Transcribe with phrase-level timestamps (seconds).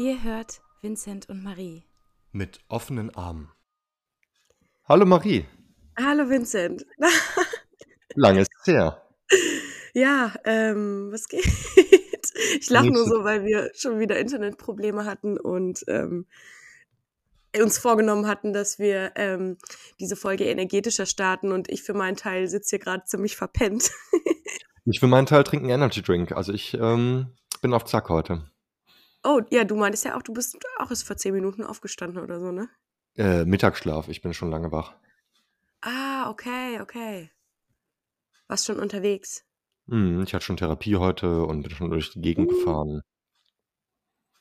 [0.00, 1.82] Ihr hört Vincent und Marie.
[2.32, 3.52] Mit offenen Armen.
[4.88, 5.44] Hallo Marie.
[5.94, 6.86] Hallo Vincent.
[8.14, 9.06] Lange ist es her.
[9.92, 11.44] Ja, ähm, was geht?
[12.58, 16.26] Ich lache nur so, weil wir schon wieder Internetprobleme hatten und ähm,
[17.60, 19.58] uns vorgenommen hatten, dass wir ähm,
[20.00, 23.90] diese Folge energetischer starten und ich für meinen Teil sitze hier gerade ziemlich verpennt.
[24.86, 26.32] ich für meinen Teil trinke einen Energy Drink.
[26.32, 28.50] Also ich ähm, bin auf Zack heute.
[29.22, 32.40] Oh, ja, du meintest ja auch, du bist auch erst vor zehn Minuten aufgestanden oder
[32.40, 32.68] so, ne?
[33.16, 34.94] Äh, Mittagsschlaf, ich bin schon lange wach.
[35.82, 37.30] Ah, okay, okay.
[38.48, 39.44] Warst schon unterwegs?
[39.88, 42.54] Hm, ich hatte schon Therapie heute und bin schon durch die Gegend uh.
[42.54, 43.02] gefahren.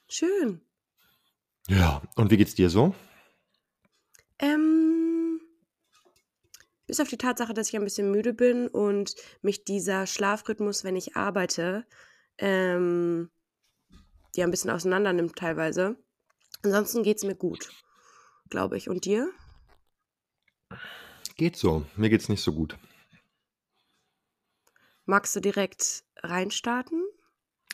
[0.08, 0.62] Schön.
[1.68, 2.96] Ja, und wie geht's dir so?
[4.40, 5.42] Ähm,
[6.88, 10.96] bis auf die Tatsache, dass ich ein bisschen müde bin und mich dieser Schlafrhythmus, wenn
[10.96, 11.86] ich arbeite,
[12.38, 13.30] ähm,
[14.36, 15.98] ja ein bisschen auseinander nimmt teilweise.
[16.64, 17.70] Ansonsten geht's mir gut,
[18.50, 18.90] glaube ich.
[18.90, 19.32] Und dir?
[21.38, 21.86] Geht so.
[21.96, 22.78] Mir geht's nicht so gut.
[25.06, 27.04] Magst du direkt reinstarten?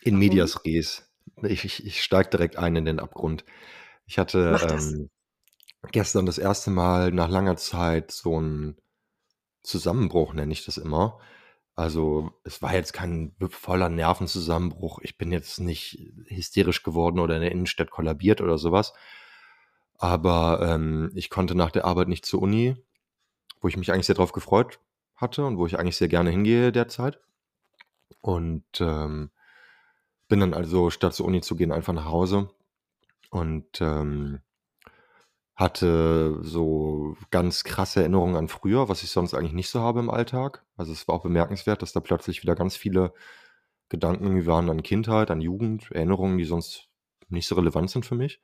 [0.02, 1.12] In medias res.
[1.42, 3.44] Ich, ich, ich steige direkt ein in den Abgrund.
[4.06, 5.10] Ich hatte ähm,
[5.92, 8.78] gestern das erste Mal nach langer Zeit so einen
[9.64, 11.20] Zusammenbruch, nenne ich das immer.
[11.76, 15.00] Also es war jetzt kein voller Nervenzusammenbruch.
[15.02, 18.94] Ich bin jetzt nicht hysterisch geworden oder in der Innenstadt kollabiert oder sowas.
[19.98, 22.76] Aber ähm, ich konnte nach der Arbeit nicht zur Uni,
[23.62, 24.80] wo ich mich eigentlich sehr drauf gefreut
[25.16, 27.20] hatte und wo ich eigentlich sehr gerne hingehe derzeit.
[28.22, 29.32] Und ähm,
[30.28, 32.50] bin dann also, statt zur Uni zu gehen, einfach nach Hause
[33.30, 34.40] und ähm,
[35.56, 40.10] hatte so ganz krasse Erinnerungen an früher, was ich sonst eigentlich nicht so habe im
[40.10, 40.66] Alltag.
[40.78, 43.14] Also es war auch bemerkenswert, dass da plötzlich wieder ganz viele
[43.90, 46.90] Gedanken irgendwie waren an Kindheit, an Jugend, Erinnerungen, die sonst
[47.30, 48.42] nicht so relevant sind für mich.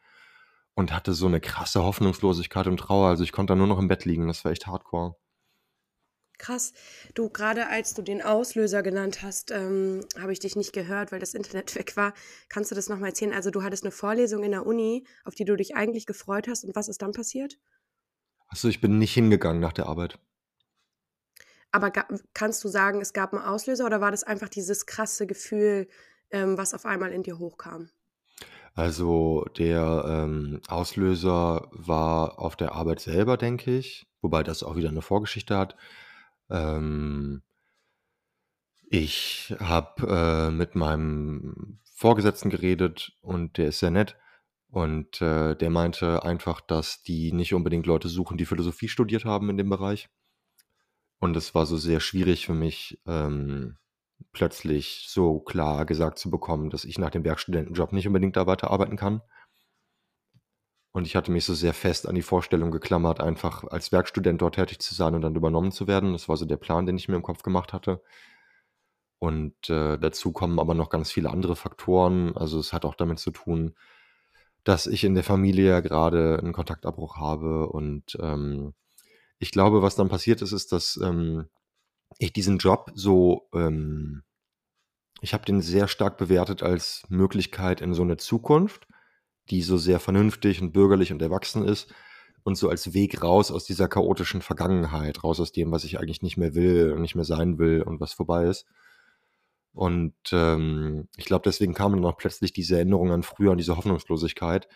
[0.76, 3.10] Und hatte so eine krasse Hoffnungslosigkeit und Trauer.
[3.10, 4.28] Also ich konnte da nur noch im Bett liegen.
[4.28, 5.16] Das war echt hardcore.
[6.42, 6.74] Krass.
[7.14, 11.20] Du, gerade als du den Auslöser genannt hast, ähm, habe ich dich nicht gehört, weil
[11.20, 12.16] das Internet weg war.
[12.50, 13.32] Kannst du das nochmal erzählen?
[13.32, 16.64] Also du hattest eine Vorlesung in der Uni, auf die du dich eigentlich gefreut hast.
[16.64, 17.60] Und was ist dann passiert?
[18.48, 20.18] Achso, ich bin nicht hingegangen nach der Arbeit.
[21.72, 21.92] Aber
[22.34, 25.88] kannst du sagen, es gab einen Auslöser oder war das einfach dieses krasse Gefühl,
[26.32, 27.90] ähm, was auf einmal in dir hochkam?
[28.74, 34.90] Also der ähm, Auslöser war auf der Arbeit selber, denke ich, wobei das auch wieder
[34.90, 35.76] eine Vorgeschichte hat.
[36.52, 37.42] Ähm,
[38.90, 44.18] ich habe äh, mit meinem Vorgesetzten geredet und der ist sehr nett.
[44.68, 49.50] Und äh, der meinte einfach, dass die nicht unbedingt Leute suchen, die Philosophie studiert haben
[49.50, 50.10] in dem Bereich.
[51.20, 53.78] Und es war so sehr schwierig für mich, ähm,
[54.34, 58.98] plötzlich so klar gesagt zu bekommen, dass ich nach dem Werkstudentenjob nicht unbedingt da weiterarbeiten
[58.98, 59.22] kann.
[60.94, 64.56] Und ich hatte mich so sehr fest an die Vorstellung geklammert, einfach als Werkstudent dort
[64.56, 66.12] tätig zu sein und dann übernommen zu werden.
[66.12, 68.02] Das war so der Plan, den ich mir im Kopf gemacht hatte.
[69.20, 72.36] Und äh, dazu kommen aber noch ganz viele andere Faktoren.
[72.36, 73.76] Also es hat auch damit zu tun,
[74.64, 77.70] dass ich in der Familie ja gerade einen Kontaktabbruch habe.
[77.70, 78.74] Und ähm,
[79.40, 81.46] ich glaube, was dann passiert ist, ist, dass ähm,
[82.18, 84.24] ich diesen Job so, ähm,
[85.22, 88.88] ich habe den sehr stark bewertet als Möglichkeit in so eine Zukunft
[89.50, 91.94] die so sehr vernünftig und bürgerlich und erwachsen ist
[92.44, 96.22] und so als Weg raus aus dieser chaotischen Vergangenheit, raus aus dem, was ich eigentlich
[96.22, 98.66] nicht mehr will und nicht mehr sein will und was vorbei ist.
[99.74, 103.78] Und ähm, ich glaube, deswegen kam dann auch plötzlich diese Erinnerung an früher und diese
[103.78, 104.68] Hoffnungslosigkeit,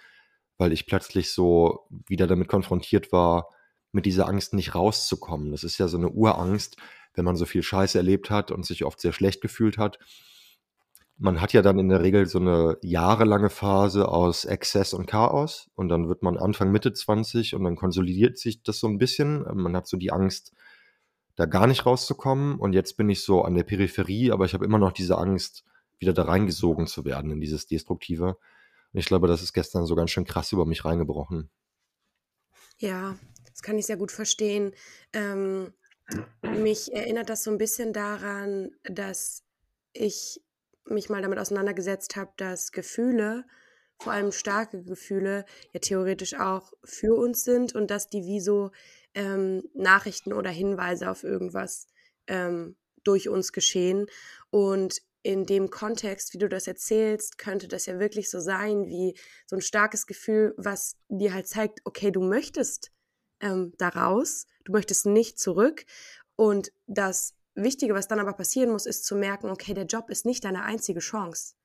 [0.58, 3.50] weil ich plötzlich so wieder damit konfrontiert war,
[3.92, 5.52] mit dieser Angst nicht rauszukommen.
[5.52, 6.78] Das ist ja so eine Urangst,
[7.14, 10.00] wenn man so viel Scheiße erlebt hat und sich oft sehr schlecht gefühlt hat
[11.18, 15.70] man hat ja dann in der Regel so eine jahrelange Phase aus Exzess und Chaos
[15.76, 19.46] und dann wird man Anfang, Mitte 20 und dann konsolidiert sich das so ein bisschen.
[19.54, 20.54] Man hat so die Angst,
[21.36, 24.66] da gar nicht rauszukommen und jetzt bin ich so an der Peripherie, aber ich habe
[24.66, 25.64] immer noch diese Angst,
[26.00, 28.38] wieder da reingesogen zu werden in dieses Destruktive.
[28.94, 31.50] Und ich glaube, das ist gestern so ganz schön krass über mich reingebrochen.
[32.78, 33.18] Ja,
[33.50, 34.74] das kann ich sehr gut verstehen.
[35.14, 35.74] Ähm,
[36.42, 39.44] mich erinnert das so ein bisschen daran, dass
[39.94, 40.42] ich
[40.88, 43.46] mich mal damit auseinandergesetzt habe, dass Gefühle,
[44.00, 48.72] vor allem starke Gefühle, ja theoretisch auch für uns sind und dass die wie so
[49.14, 51.88] ähm, Nachrichten oder Hinweise auf irgendwas
[52.28, 54.08] ähm, durch uns geschehen.
[54.50, 59.18] Und in dem Kontext, wie du das erzählst, könnte das ja wirklich so sein, wie
[59.48, 62.92] so ein starkes Gefühl, was dir halt zeigt, okay, du möchtest
[63.40, 65.86] ähm, daraus, du möchtest nicht zurück
[66.36, 70.26] und das Wichtige, was dann aber passieren muss, ist zu merken, okay, der Job ist
[70.26, 71.56] nicht deine einzige Chance.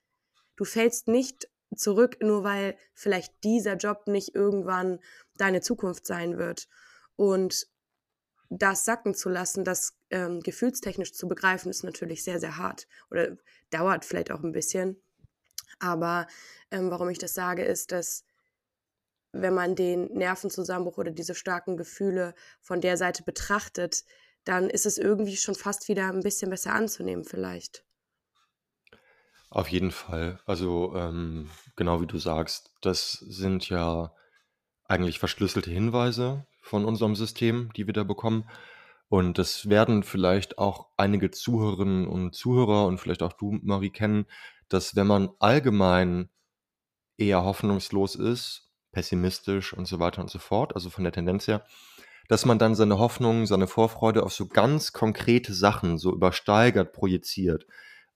[0.57, 5.01] Du fällst nicht zurück, nur weil vielleicht dieser Job nicht irgendwann
[5.37, 6.69] deine Zukunft sein wird.
[7.17, 7.69] Und
[8.51, 13.37] das sacken zu lassen, das ähm, gefühlstechnisch zu begreifen, ist natürlich sehr, sehr hart oder
[13.71, 15.01] dauert vielleicht auch ein bisschen.
[15.79, 16.27] Aber
[16.71, 18.25] ähm, warum ich das sage, ist, dass
[19.33, 24.05] wenn man den Nervenzusammenbruch oder diese starken Gefühle von der Seite betrachtet,
[24.45, 27.85] dann ist es irgendwie schon fast wieder ein bisschen besser anzunehmen vielleicht.
[29.51, 30.39] Auf jeden Fall.
[30.47, 34.15] Also ähm, genau wie du sagst, das sind ja
[34.85, 38.49] eigentlich verschlüsselte Hinweise von unserem System, die wir da bekommen.
[39.09, 44.27] Und das werden vielleicht auch einige Zuhörerinnen und Zuhörer und vielleicht auch du, Marie, kennen,
[44.69, 46.31] dass wenn man allgemein
[47.17, 51.67] eher hoffnungslos ist, pessimistisch und so weiter und so fort, also von der Tendenz her,
[52.31, 57.67] dass man dann seine Hoffnung, seine Vorfreude auf so ganz konkrete Sachen so übersteigert projiziert.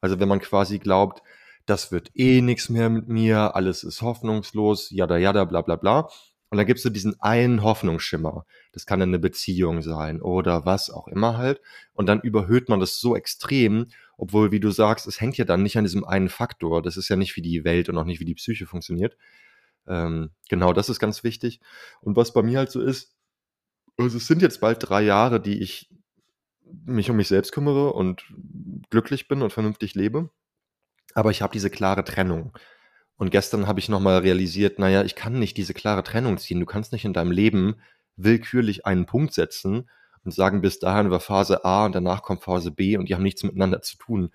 [0.01, 1.21] Also wenn man quasi glaubt,
[1.67, 6.09] das wird eh nichts mehr mit mir, alles ist hoffnungslos, jada jada, bla bla bla.
[6.49, 8.47] Und dann gibst du diesen einen Hoffnungsschimmer.
[8.71, 11.61] Das kann eine Beziehung sein oder was auch immer halt.
[11.93, 15.65] Und dann überhöht man das so extrem, obwohl, wie du sagst, es hängt ja dann
[15.65, 16.83] nicht an diesem einen Faktor.
[16.83, 19.17] Das ist ja nicht, wie die Welt und auch nicht, wie die Psyche funktioniert.
[19.89, 21.59] Ähm, genau, das ist ganz wichtig.
[22.01, 23.17] Und was bei mir halt so ist,
[23.99, 25.91] also es sind jetzt bald drei Jahre, die ich
[26.85, 28.25] mich um mich selbst kümmere und
[28.91, 30.31] glücklich bin und vernünftig lebe.
[31.15, 32.57] Aber ich habe diese klare Trennung.
[33.17, 36.59] Und gestern habe ich nochmal realisiert, naja, ich kann nicht diese klare Trennung ziehen.
[36.59, 37.77] Du kannst nicht in deinem Leben
[38.17, 39.89] willkürlich einen Punkt setzen
[40.25, 43.23] und sagen, bis dahin war Phase A und danach kommt Phase B und die haben
[43.23, 44.31] nichts miteinander zu tun.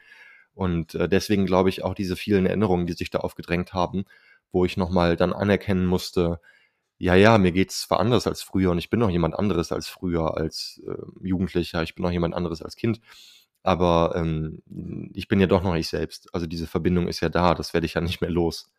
[0.53, 4.05] Und äh, deswegen glaube ich auch diese vielen Erinnerungen, die sich da aufgedrängt haben,
[4.51, 6.39] wo ich nochmal dann anerkennen musste,
[7.00, 9.88] ja, ja, mir geht's zwar anders als früher und ich bin noch jemand anderes als
[9.88, 13.00] früher, als äh, Jugendlicher, ich bin noch jemand anderes als Kind,
[13.63, 14.62] aber ähm,
[15.13, 16.34] ich bin ja doch noch ich selbst.
[16.34, 18.69] Also diese Verbindung ist ja da, das werde ich ja nicht mehr los.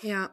[0.00, 0.32] Ja.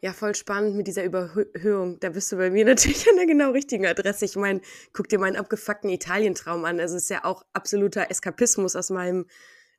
[0.00, 2.00] Ja, voll spannend mit dieser Überhöhung.
[2.00, 4.24] Da bist du bei mir natürlich an der genau richtigen Adresse.
[4.24, 4.60] Ich meine,
[4.92, 6.80] guck dir meinen abgefuckten Italientraum an.
[6.80, 9.26] Also es ist ja auch absoluter Eskapismus aus meinem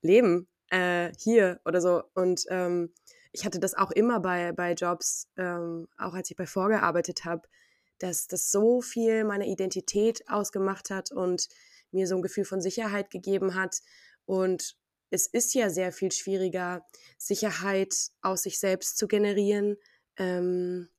[0.01, 2.03] Leben äh, hier oder so.
[2.13, 2.93] Und ähm,
[3.33, 7.41] ich hatte das auch immer bei, bei Jobs, ähm, auch als ich bei vorgearbeitet habe,
[7.97, 11.49] dass das so viel meine Identität ausgemacht hat und
[11.91, 13.81] mir so ein Gefühl von Sicherheit gegeben hat.
[14.25, 14.77] Und
[15.09, 16.85] es ist ja sehr viel schwieriger,
[17.17, 19.77] Sicherheit aus sich selbst zu generieren,
[20.17, 20.89] ähm,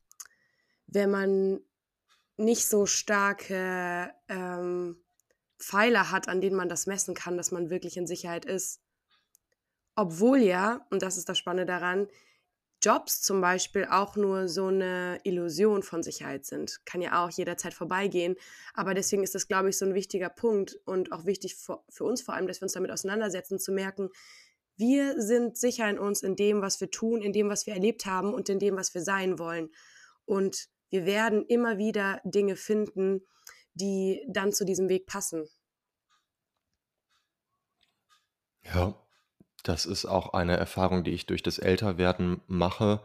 [0.87, 1.60] wenn man
[2.37, 5.04] nicht so starke ähm,
[5.58, 8.80] Pfeiler hat, an denen man das messen kann, dass man wirklich in Sicherheit ist.
[9.96, 12.08] Obwohl ja, und das ist das Spannende daran,
[12.85, 16.85] Jobs zum Beispiel auch nur so eine Illusion von Sicherheit sind.
[16.85, 18.37] Kann ja auch jederzeit vorbeigehen.
[18.75, 22.05] Aber deswegen ist das, glaube ich, so ein wichtiger Punkt und auch wichtig für, für
[22.05, 24.11] uns vor allem, dass wir uns damit auseinandersetzen, zu merken,
[24.76, 28.05] wir sind sicher in uns, in dem, was wir tun, in dem, was wir erlebt
[28.05, 29.70] haben und in dem, was wir sein wollen.
[30.26, 33.25] Und wir werden immer wieder Dinge finden,
[33.73, 35.49] die dann zu diesem Weg passen.
[38.62, 39.03] Ja,
[39.64, 43.00] das ist auch eine Erfahrung, die ich durch das Älterwerden mache.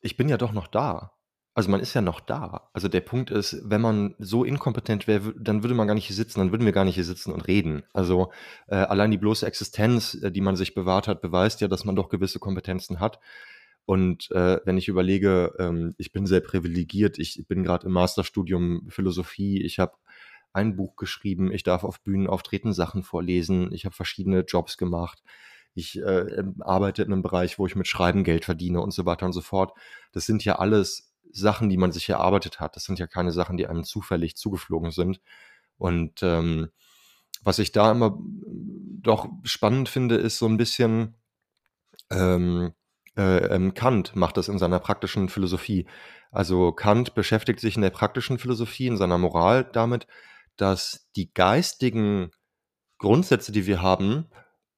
[0.00, 1.12] Ich bin ja doch noch da.
[1.54, 2.70] Also man ist ja noch da.
[2.72, 6.16] Also der Punkt ist, wenn man so inkompetent wäre, dann würde man gar nicht hier
[6.16, 7.82] sitzen, dann würden wir gar nicht hier sitzen und reden.
[7.92, 8.32] Also
[8.68, 11.94] äh, allein die bloße Existenz, äh, die man sich bewahrt hat, beweist ja, dass man
[11.94, 13.18] doch gewisse Kompetenzen hat.
[13.84, 18.86] Und äh, wenn ich überlege, ähm, ich bin sehr privilegiert, ich bin gerade im Masterstudium
[18.88, 19.92] Philosophie, ich habe
[20.52, 25.22] ein Buch geschrieben, ich darf auf Bühnen auftreten, Sachen vorlesen, ich habe verschiedene Jobs gemacht,
[25.74, 29.06] ich äh, ähm, arbeite in einem Bereich, wo ich mit Schreiben Geld verdiene und so
[29.06, 29.72] weiter und so fort.
[30.12, 32.76] Das sind ja alles Sachen, die man sich erarbeitet hat.
[32.76, 35.20] Das sind ja keine Sachen, die einem zufällig zugeflogen sind.
[35.78, 36.68] Und ähm,
[37.42, 38.18] was ich da immer
[39.00, 41.14] doch spannend finde, ist so ein bisschen,
[42.10, 42.72] ähm,
[43.16, 45.86] äh, ähm, Kant macht das in seiner praktischen Philosophie.
[46.30, 50.06] Also Kant beschäftigt sich in der praktischen Philosophie, in seiner Moral damit,
[50.56, 52.30] dass die geistigen
[52.98, 54.28] Grundsätze, die wir haben,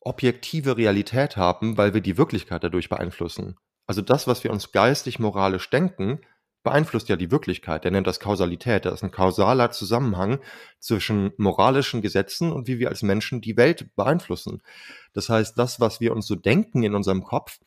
[0.01, 3.57] objektive Realität haben, weil wir die Wirklichkeit dadurch beeinflussen.
[3.87, 6.21] Also das, was wir uns geistig moralisch denken,
[6.63, 7.85] beeinflusst ja die Wirklichkeit.
[7.85, 8.87] Er nennt das Kausalität.
[8.87, 10.41] Das ist ein kausaler Zusammenhang
[10.81, 14.63] zwischen moralischen Gesetzen und wie wir als Menschen die Welt beeinflussen.
[15.13, 17.59] Das heißt, das, was wir uns so denken in unserem Kopf,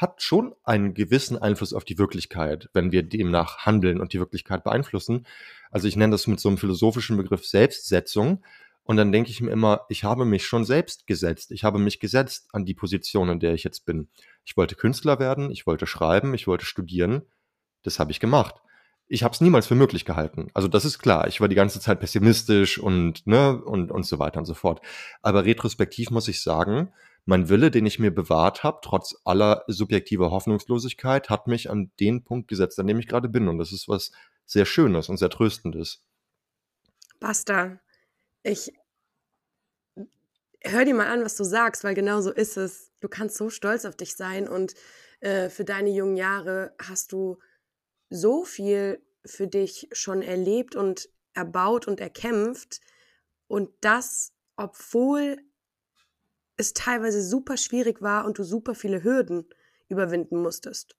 [0.00, 4.64] hat schon einen gewissen Einfluss auf die Wirklichkeit, wenn wir demnach handeln und die Wirklichkeit
[4.64, 5.26] beeinflussen.
[5.70, 8.42] Also ich nenne das mit so einem philosophischen Begriff Selbstsetzung.
[8.82, 11.52] Und dann denke ich mir immer, ich habe mich schon selbst gesetzt.
[11.52, 14.08] Ich habe mich gesetzt an die Position, in der ich jetzt bin.
[14.44, 17.22] Ich wollte Künstler werden, ich wollte schreiben, ich wollte studieren.
[17.82, 18.54] Das habe ich gemacht.
[19.06, 20.48] Ich habe es niemals für möglich gehalten.
[20.54, 21.28] Also das ist klar.
[21.28, 24.80] Ich war die ganze Zeit pessimistisch und ne und und so weiter und so fort.
[25.20, 26.90] Aber retrospektiv muss ich sagen,
[27.24, 32.24] mein Wille, den ich mir bewahrt habe, trotz aller subjektiver Hoffnungslosigkeit, hat mich an den
[32.24, 33.48] Punkt gesetzt, an dem ich gerade bin.
[33.48, 34.10] Und das ist was
[34.46, 36.04] sehr Schönes und sehr Tröstendes.
[37.20, 37.78] Basta.
[38.42, 38.72] Ich
[40.62, 42.90] hör dir mal an, was du sagst, weil genau so ist es.
[43.00, 44.74] Du kannst so stolz auf dich sein und
[45.20, 47.38] äh, für deine jungen Jahre hast du
[48.08, 52.80] so viel für dich schon erlebt und erbaut und erkämpft.
[53.46, 55.38] Und das, obwohl
[56.60, 59.48] es teilweise super schwierig war und du super viele Hürden
[59.88, 60.96] überwinden musstest.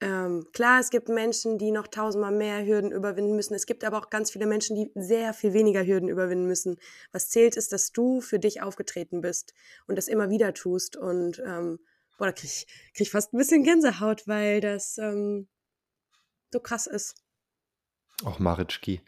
[0.00, 3.54] Ähm, klar, es gibt Menschen, die noch tausendmal mehr Hürden überwinden müssen.
[3.54, 6.76] Es gibt aber auch ganz viele Menschen, die sehr viel weniger Hürden überwinden müssen.
[7.12, 9.54] Was zählt, ist, dass du für dich aufgetreten bist
[9.86, 10.96] und das immer wieder tust.
[10.96, 11.78] Und ähm,
[12.18, 15.48] boah, da krieg ich, krieg ich fast ein bisschen Gänsehaut, weil das ähm,
[16.52, 17.14] so krass ist.
[18.24, 19.00] Auch Maritschki.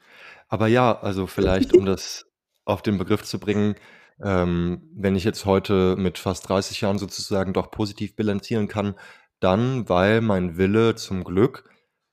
[0.49, 2.27] Aber ja, also vielleicht, um das
[2.65, 3.75] auf den Begriff zu bringen,
[4.23, 8.95] ähm, wenn ich jetzt heute mit fast 30 Jahren sozusagen doch positiv bilanzieren kann,
[9.41, 11.69] dann, weil mein Wille zum Glück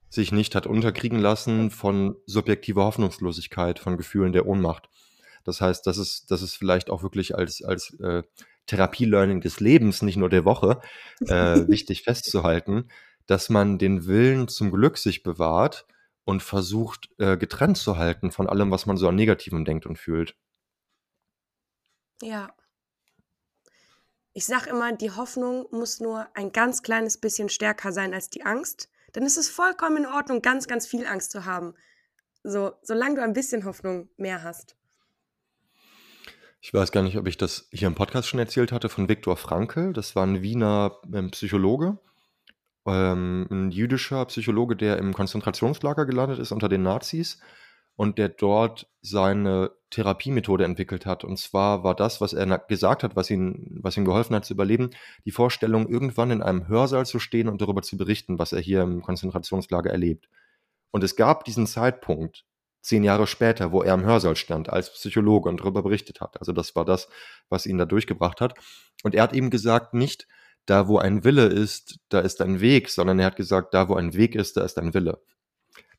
[0.10, 4.90] sich nicht hat unterkriegen lassen von subjektiver Hoffnungslosigkeit, von Gefühlen der Ohnmacht.
[5.44, 8.24] Das heißt, das ist, das ist vielleicht auch wirklich als, als äh,
[8.68, 10.80] Therapie-Learning des Lebens, nicht nur der Woche,
[11.28, 11.34] äh,
[11.68, 12.90] wichtig festzuhalten,
[13.26, 15.86] dass man den Willen zum Glück sich bewahrt
[16.26, 19.98] und versucht, äh, getrennt zu halten von allem, was man so an Negativem denkt und
[19.98, 20.36] fühlt.
[22.24, 22.54] Ja.
[24.34, 28.46] Ich sage immer, die Hoffnung muss nur ein ganz kleines bisschen stärker sein als die
[28.46, 28.90] Angst.
[29.12, 31.76] Dann ist es vollkommen in Ordnung, ganz, ganz viel Angst zu haben.
[32.44, 34.76] So, solange du ein bisschen Hoffnung mehr hast.
[36.62, 39.36] Ich weiß gar nicht, ob ich das hier im Podcast schon erzählt hatte von Viktor
[39.36, 39.92] Frankl.
[39.92, 42.00] Das war ein Wiener ähm, Psychologe,
[42.88, 47.40] ähm, ein jüdischer Psychologe, der im Konzentrationslager gelandet ist unter den Nazis
[47.96, 51.24] und der dort seine Therapiemethode entwickelt hat.
[51.24, 54.54] Und zwar war das, was er gesagt hat, was ihm, was ihm geholfen hat zu
[54.54, 54.90] überleben,
[55.26, 58.82] die Vorstellung, irgendwann in einem Hörsaal zu stehen und darüber zu berichten, was er hier
[58.82, 60.30] im Konzentrationslager erlebt.
[60.92, 62.46] Und es gab diesen Zeitpunkt,
[62.82, 66.40] zehn Jahre später, wo er im Hörsaal stand als Psychologe und darüber berichtet hat.
[66.40, 67.08] Also das war das,
[67.50, 68.56] was ihn da durchgebracht hat.
[69.04, 70.28] Und er hat eben gesagt, nicht
[70.66, 73.96] da, wo ein Wille ist, da ist ein Weg, sondern er hat gesagt, da, wo
[73.96, 75.22] ein Weg ist, da ist ein Wille.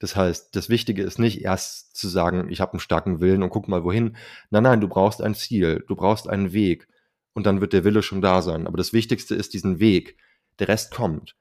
[0.05, 3.49] Das heißt, das Wichtige ist nicht erst zu sagen, ich habe einen starken Willen und
[3.49, 4.19] guck mal wohin.
[4.51, 6.89] Nein, nein, du brauchst ein Ziel, du brauchst einen Weg
[7.33, 8.67] und dann wird der Wille schon da sein.
[8.67, 10.19] Aber das Wichtigste ist diesen Weg.
[10.59, 11.37] Der Rest kommt.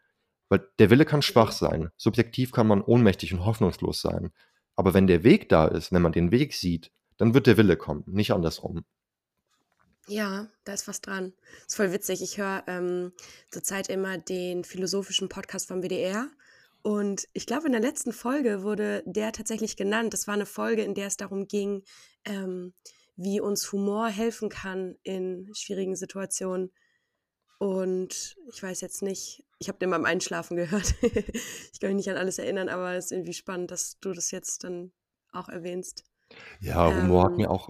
[0.47, 1.89] Weil der Wille kann schwach sein.
[1.97, 4.31] Subjektiv kann man ohnmächtig und hoffnungslos sein.
[4.77, 7.75] Aber wenn der Weg da ist, wenn man den Weg sieht, dann wird der Wille
[7.75, 8.85] kommen, nicht andersrum.
[10.07, 11.33] Ja, da ist was dran.
[11.67, 12.21] Ist voll witzig.
[12.21, 13.11] Ich höre ähm,
[13.51, 16.29] zurzeit immer den philosophischen Podcast vom WDR
[16.83, 20.13] und ich glaube, in der letzten Folge wurde der tatsächlich genannt.
[20.13, 21.83] Das war eine Folge, in der es darum ging,
[22.25, 22.73] ähm,
[23.15, 26.73] wie uns Humor helfen kann in schwierigen Situationen.
[27.57, 30.93] Und ich weiß jetzt nicht, ich habe den beim Einschlafen gehört.
[31.01, 34.31] ich kann mich nicht an alles erinnern, aber es ist irgendwie spannend, dass du das
[34.31, 34.91] jetzt dann
[35.31, 36.03] auch erwähnst.
[36.59, 37.69] Ja, Humor ähm, hat mir auch,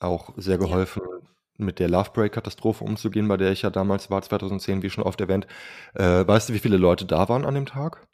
[0.00, 1.28] auch sehr geholfen, ja.
[1.58, 5.46] mit der Lovebreak-Katastrophe umzugehen, bei der ich ja damals war, 2010, wie schon oft erwähnt.
[5.94, 8.08] Äh, weißt du, wie viele Leute da waren an dem Tag?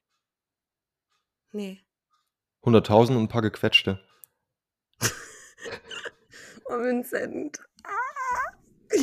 [1.54, 1.80] Nee.
[2.64, 4.00] 100.000 und ein paar gequetschte.
[6.64, 7.60] oh, Vincent.
[7.84, 8.98] Ah.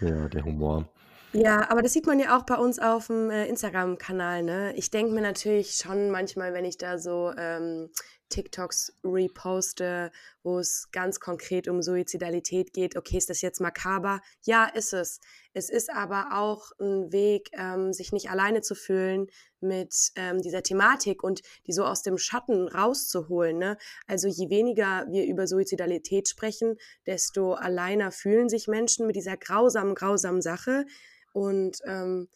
[0.00, 0.88] ja, der Humor.
[1.32, 4.72] Ja, aber das sieht man ja auch bei uns auf dem äh, Instagram-Kanal, ne?
[4.76, 7.90] Ich denke mir natürlich schon manchmal, wenn ich da so ähm,
[8.30, 10.12] TikToks reposte,
[10.42, 12.96] wo es ganz konkret um Suizidalität geht.
[12.96, 14.20] Okay, ist das jetzt makaber?
[14.42, 15.20] Ja, ist es.
[15.52, 19.26] Es ist aber auch ein Weg, ähm, sich nicht alleine zu fühlen
[19.62, 23.58] mit ähm, dieser Thematik und die so aus dem Schatten rauszuholen.
[23.58, 23.76] Ne?
[24.06, 26.76] Also je weniger wir über Suizidalität sprechen,
[27.06, 30.86] desto alleiner fühlen sich Menschen mit dieser grausamen, grausamen Sache.
[31.32, 32.28] Und ähm,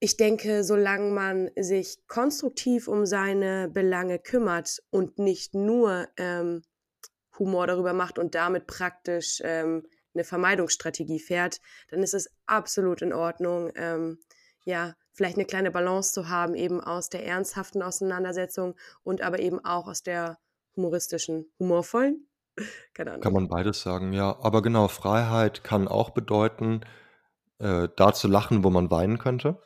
[0.00, 6.62] ich denke, solange man sich konstruktiv um seine Belange kümmert und nicht nur ähm,
[7.38, 13.12] Humor darüber macht und damit praktisch ähm, eine Vermeidungsstrategie fährt, dann ist es absolut in
[13.12, 14.18] Ordnung, ähm,
[14.64, 19.64] ja, vielleicht eine kleine Balance zu haben, eben aus der ernsthaften Auseinandersetzung und aber eben
[19.64, 20.38] auch aus der
[20.76, 22.26] humoristischen, humorvollen.
[22.94, 23.22] Keine Ahnung.
[23.22, 24.36] Kann man beides sagen, ja.
[24.42, 26.80] Aber genau, Freiheit kann auch bedeuten,
[27.58, 29.62] äh, da zu lachen, wo man weinen könnte.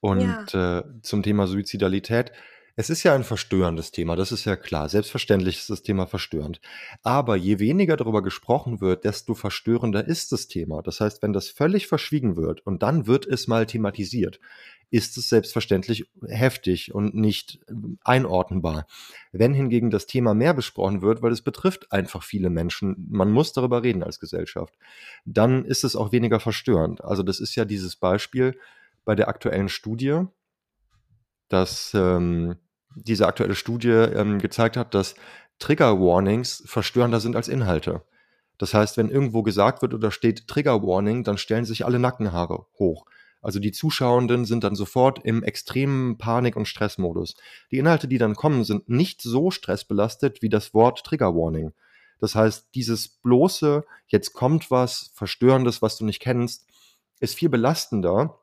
[0.00, 0.78] Und ja.
[0.78, 2.32] äh, zum Thema Suizidalität.
[2.76, 4.88] Es ist ja ein verstörendes Thema, das ist ja klar.
[4.88, 6.60] Selbstverständlich ist das Thema verstörend.
[7.04, 10.82] Aber je weniger darüber gesprochen wird, desto verstörender ist das Thema.
[10.82, 14.40] Das heißt, wenn das völlig verschwiegen wird und dann wird es mal thematisiert,
[14.90, 18.86] ist es selbstverständlich heftig und nicht äh, einordnbar.
[19.32, 23.52] Wenn hingegen das Thema mehr besprochen wird, weil es betrifft einfach viele Menschen, man muss
[23.52, 24.74] darüber reden als Gesellschaft,
[25.24, 27.02] dann ist es auch weniger verstörend.
[27.04, 28.58] Also das ist ja dieses Beispiel
[29.04, 30.26] bei der aktuellen Studie,
[31.48, 32.56] dass ähm,
[32.94, 35.14] diese aktuelle Studie ähm, gezeigt hat, dass
[35.58, 38.02] Trigger Warnings verstörender sind als Inhalte.
[38.58, 42.66] Das heißt, wenn irgendwo gesagt wird oder steht Trigger Warning, dann stellen sich alle Nackenhaare
[42.78, 43.06] hoch.
[43.42, 47.34] Also die Zuschauenden sind dann sofort im extremen Panik- und Stressmodus.
[47.70, 51.72] Die Inhalte, die dann kommen, sind nicht so stressbelastet wie das Wort Trigger Warning.
[52.20, 56.66] Das heißt, dieses bloße, jetzt kommt was Verstörendes, was du nicht kennst,
[57.20, 58.38] ist viel belastender,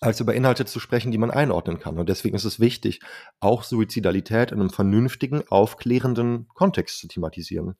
[0.00, 1.98] als über Inhalte zu sprechen, die man einordnen kann.
[1.98, 3.00] Und deswegen ist es wichtig,
[3.40, 7.76] auch Suizidalität in einem vernünftigen, aufklärenden Kontext zu thematisieren.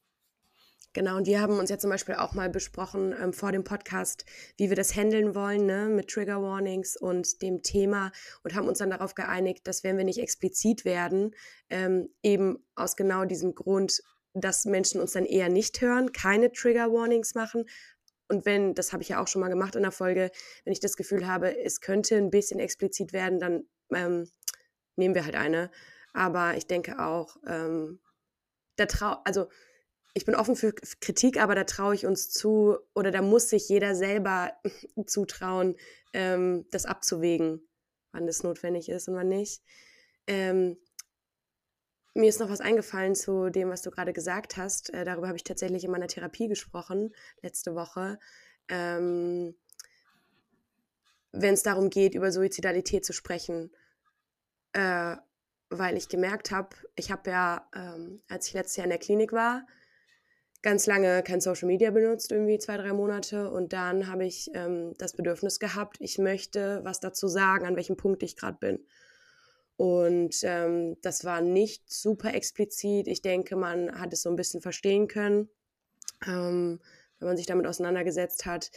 [0.95, 4.25] Genau, und wir haben uns ja zum Beispiel auch mal besprochen ähm, vor dem Podcast,
[4.57, 8.11] wie wir das handeln wollen, ne, mit Trigger Warnings und dem Thema
[8.43, 11.35] und haben uns dann darauf geeinigt, dass wenn wir nicht explizit werden,
[11.69, 16.91] ähm, eben aus genau diesem Grund, dass Menschen uns dann eher nicht hören, keine Trigger
[16.91, 17.67] Warnings machen,
[18.29, 20.31] und wenn, das habe ich ja auch schon mal gemacht in der Folge,
[20.65, 24.31] wenn ich das Gefühl habe, es könnte ein bisschen explizit werden, dann ähm,
[24.97, 25.71] nehmen wir halt eine.
[26.13, 28.01] Aber ich denke auch, ähm,
[28.77, 29.49] da trau also
[30.15, 33.69] ich bin offen für Kritik, aber da traue ich uns zu oder da muss sich
[33.69, 34.53] jeder selber
[35.07, 35.77] zutrauen,
[36.13, 37.69] ähm, das abzuwägen,
[38.13, 39.63] wann das notwendig ist und wann nicht.
[40.27, 40.77] Ähm,
[42.19, 44.93] mir ist noch was eingefallen zu dem, was du gerade gesagt hast.
[44.93, 48.19] Äh, darüber habe ich tatsächlich in meiner Therapie gesprochen, letzte Woche.
[48.69, 49.55] Ähm,
[51.33, 53.71] Wenn es darum geht, über Suizidalität zu sprechen.
[54.73, 55.17] Äh,
[55.71, 59.33] weil ich gemerkt habe, ich habe ja, ähm, als ich letztes Jahr in der Klinik
[59.33, 59.67] war,
[60.63, 63.51] ganz lange kein Social Media benutzt, irgendwie zwei, drei Monate.
[63.51, 67.97] Und dann habe ich ähm, das Bedürfnis gehabt, ich möchte was dazu sagen, an welchem
[67.97, 68.87] Punkt ich gerade bin.
[69.79, 73.07] Und ähm, das war nicht super explizit.
[73.07, 75.49] Ich denke, man hat es so ein bisschen verstehen können,
[76.27, 76.81] ähm,
[77.21, 78.73] wenn man sich damit auseinandergesetzt hat.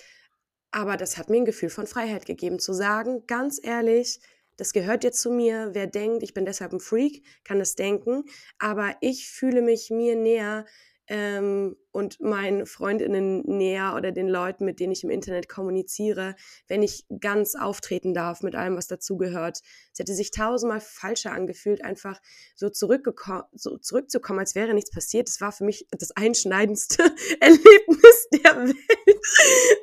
[0.70, 4.20] Aber das hat mir ein Gefühl von Freiheit gegeben, zu sagen, ganz ehrlich,
[4.58, 5.72] das gehört jetzt zu mir.
[5.74, 8.26] Wer denkt, ich bin deshalb ein Freak, kann das denken.
[8.60, 10.68] Aber ich fühle mich mir näher,
[11.12, 16.36] ähm, und meinen Freundinnen näher oder den Leuten, mit denen ich im Internet kommuniziere,
[16.70, 19.60] wenn ich ganz auftreten darf mit allem, was dazugehört.
[19.92, 22.22] Es hätte sich tausendmal falscher angefühlt, einfach
[22.56, 25.28] so, so zurückzukommen, als wäre nichts passiert.
[25.28, 27.04] Das war für mich das einschneidendste
[27.42, 28.76] Erlebnis der Welt.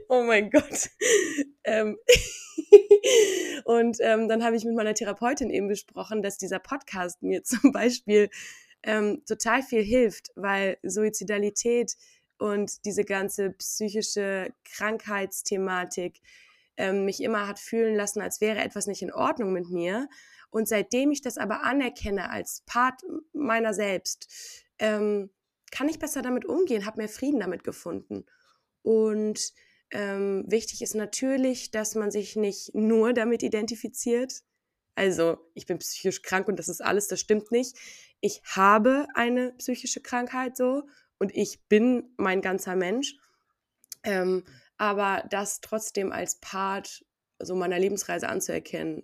[0.08, 0.88] oh mein Gott.
[1.64, 1.98] Ähm
[3.64, 7.70] und ähm, dann habe ich mit meiner Therapeutin eben besprochen, dass dieser Podcast mir zum
[7.70, 8.30] Beispiel
[8.82, 11.96] ähm, total viel hilft, weil Suizidalität
[12.38, 16.20] und diese ganze psychische Krankheitsthematik
[16.76, 20.08] ähm, mich immer hat fühlen lassen, als wäre etwas nicht in Ordnung mit mir.
[20.50, 25.30] Und seitdem ich das aber anerkenne als Part meiner selbst, ähm,
[25.70, 28.24] kann ich besser damit umgehen, habe mehr Frieden damit gefunden.
[28.82, 29.52] Und
[29.90, 34.42] ähm, wichtig ist natürlich, dass man sich nicht nur damit identifiziert.
[34.94, 37.76] Also, ich bin psychisch krank und das ist alles, das stimmt nicht
[38.20, 40.84] ich habe eine psychische Krankheit so
[41.18, 43.16] und ich bin mein ganzer Mensch.
[44.02, 44.44] Ähm,
[44.76, 47.04] aber das trotzdem als Part
[47.40, 49.02] so meiner Lebensreise anzuerkennen,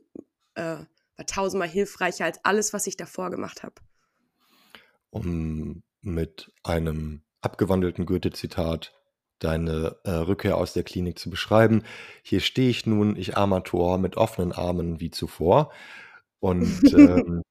[0.54, 0.76] äh,
[1.16, 3.74] war tausendmal hilfreicher als alles, was ich davor gemacht habe.
[5.10, 8.92] Um mit einem abgewandelten Goethe-Zitat
[9.38, 11.82] deine äh, Rückkehr aus der Klinik zu beschreiben.
[12.22, 15.72] Hier stehe ich nun, ich armer Tor, mit offenen Armen wie zuvor.
[16.40, 17.42] Und ähm,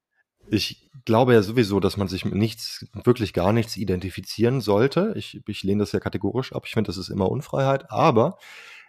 [0.50, 5.14] ich glaube ja sowieso, dass man sich mit nichts, wirklich gar nichts identifizieren sollte.
[5.16, 6.64] Ich, ich lehne das ja kategorisch ab.
[6.66, 7.92] Ich finde, das ist immer Unfreiheit.
[7.92, 8.38] Aber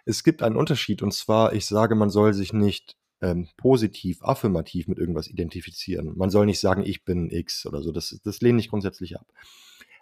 [0.05, 1.01] es gibt einen Unterschied.
[1.01, 6.13] Und zwar, ich sage, man soll sich nicht ähm, positiv, affirmativ mit irgendwas identifizieren.
[6.15, 7.91] Man soll nicht sagen, ich bin X oder so.
[7.91, 9.25] Das, das lehne ich grundsätzlich ab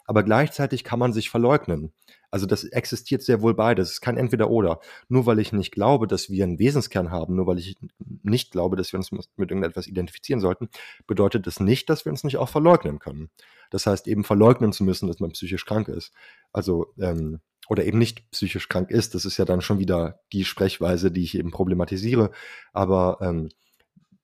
[0.04, 1.92] aber gleichzeitig kann man sich verleugnen.
[2.30, 3.88] Also das existiert sehr wohl beides.
[3.88, 4.80] Es ist kein Entweder-Oder.
[5.08, 7.76] Nur weil ich nicht glaube, dass wir einen Wesenskern haben, nur weil ich
[8.22, 10.68] nicht glaube, dass wir uns mit irgendetwas identifizieren sollten,
[11.06, 13.30] bedeutet das nicht, dass wir uns nicht auch verleugnen können.
[13.70, 16.12] Das heißt, eben verleugnen zu müssen, dass man psychisch krank ist.
[16.52, 19.14] Also, ähm, oder eben nicht psychisch krank ist.
[19.14, 22.30] Das ist ja dann schon wieder die Sprechweise, die ich eben problematisiere.
[22.72, 23.48] Aber ähm,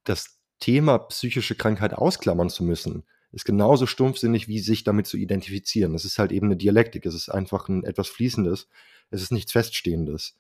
[0.05, 5.95] das Thema psychische Krankheit ausklammern zu müssen, ist genauso stumpfsinnig, wie sich damit zu identifizieren.
[5.95, 8.69] Es ist halt eben eine Dialektik, es ist einfach ein etwas Fließendes,
[9.11, 10.37] es ist nichts Feststehendes.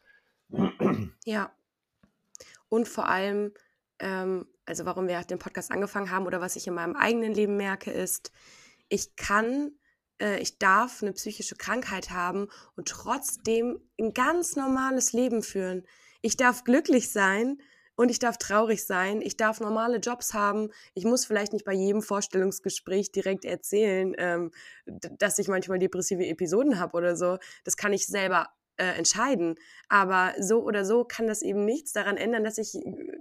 [1.25, 1.53] Ja.
[2.69, 3.53] Und vor allem,
[3.99, 7.57] ähm, also warum wir den Podcast angefangen haben oder was ich in meinem eigenen Leben
[7.57, 8.33] merke, ist,
[8.89, 9.73] ich kann,
[10.21, 15.85] äh, ich darf eine psychische Krankheit haben und trotzdem ein ganz normales Leben führen.
[16.23, 17.59] Ich darf glücklich sein
[18.01, 19.21] und ich darf traurig sein.
[19.21, 20.71] Ich darf normale Jobs haben.
[20.95, 24.53] Ich muss vielleicht nicht bei jedem Vorstellungsgespräch direkt erzählen, ähm,
[24.87, 27.37] dass ich manchmal depressive Episoden habe oder so.
[27.63, 29.57] Das kann ich selber äh, entscheiden.
[29.91, 33.19] Aber so oder so kann das eben nichts daran ändern, dass ich äh,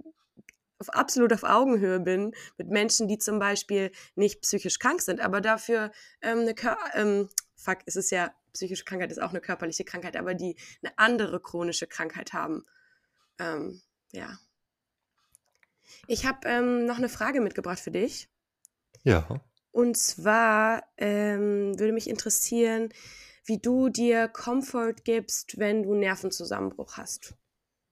[0.78, 5.42] auf, absolut auf Augenhöhe bin mit Menschen, die zum Beispiel nicht psychisch krank sind, aber
[5.42, 5.90] dafür
[6.22, 10.16] ähm, eine Kör ähm, fuck, es ist ja psychische Krankheit ist auch eine körperliche Krankheit,
[10.16, 12.64] aber die eine andere chronische Krankheit haben.
[13.38, 14.38] Ähm, ja.
[16.06, 18.28] Ich habe ähm, noch eine Frage mitgebracht für dich.
[19.04, 19.40] Ja.
[19.72, 22.90] Und zwar ähm, würde mich interessieren,
[23.44, 27.34] wie du dir Comfort gibst, wenn du Nervenzusammenbruch hast.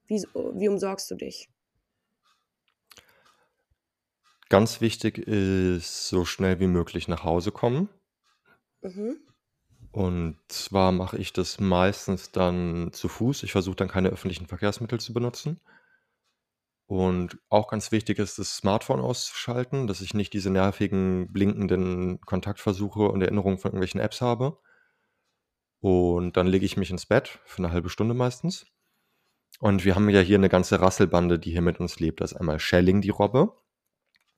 [0.06, 0.22] Wie,
[0.54, 1.48] wie umsorgst du dich?
[4.48, 7.88] Ganz wichtig ist, so schnell wie möglich nach Hause kommen.
[8.80, 9.20] Mhm.
[9.90, 13.42] Und zwar mache ich das meistens dann zu Fuß.
[13.42, 15.60] Ich versuche dann keine öffentlichen Verkehrsmittel zu benutzen.
[16.88, 23.02] Und auch ganz wichtig ist, das Smartphone auszuschalten, dass ich nicht diese nervigen, blinkenden Kontaktversuche
[23.02, 24.58] und Erinnerungen von irgendwelchen Apps habe.
[25.80, 28.66] Und dann lege ich mich ins Bett für eine halbe Stunde meistens.
[29.60, 32.20] Und wir haben ja hier eine ganze Rasselbande, die hier mit uns lebt.
[32.20, 33.52] Das ist einmal Schelling, die Robbe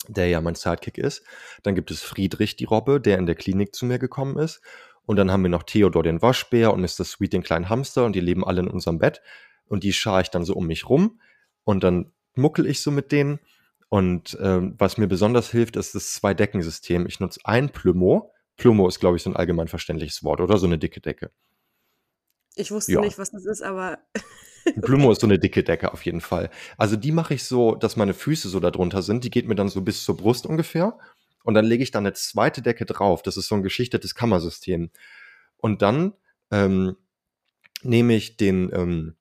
[0.08, 1.22] der ja mein Sidekick ist.
[1.62, 4.60] Dann gibt es Friedrich, die Robbe, der in der Klinik zu mir gekommen ist.
[5.04, 7.04] Und dann haben wir noch Theodor, den Waschbär und Mr.
[7.04, 8.04] Sweet, den kleinen Hamster.
[8.04, 9.20] Und die leben alle in unserem Bett.
[9.66, 11.20] Und die schaue ich dann so um mich rum.
[11.64, 13.40] Und dann muckel ich so mit denen.
[13.88, 17.06] Und ähm, was mir besonders hilft, ist das Zwei-Decken-System.
[17.06, 18.32] Ich nutze ein Plumo.
[18.56, 21.30] Plumo ist, glaube ich, so ein allgemein verständliches Wort oder so eine dicke Decke.
[22.54, 23.00] Ich wusste ja.
[23.00, 23.98] nicht, was das ist, aber
[24.82, 26.50] Plumo ist so eine dicke Decke auf jeden Fall.
[26.76, 29.24] Also die mache ich so, dass meine Füße so darunter sind.
[29.24, 30.98] Die geht mir dann so bis zur Brust ungefähr.
[31.42, 33.22] Und dann lege ich da eine zweite Decke drauf.
[33.22, 34.90] Das ist so ein geschichtetes Kammersystem.
[35.56, 36.12] Und dann
[36.50, 36.96] ähm,
[37.82, 39.16] nehme ich den ähm,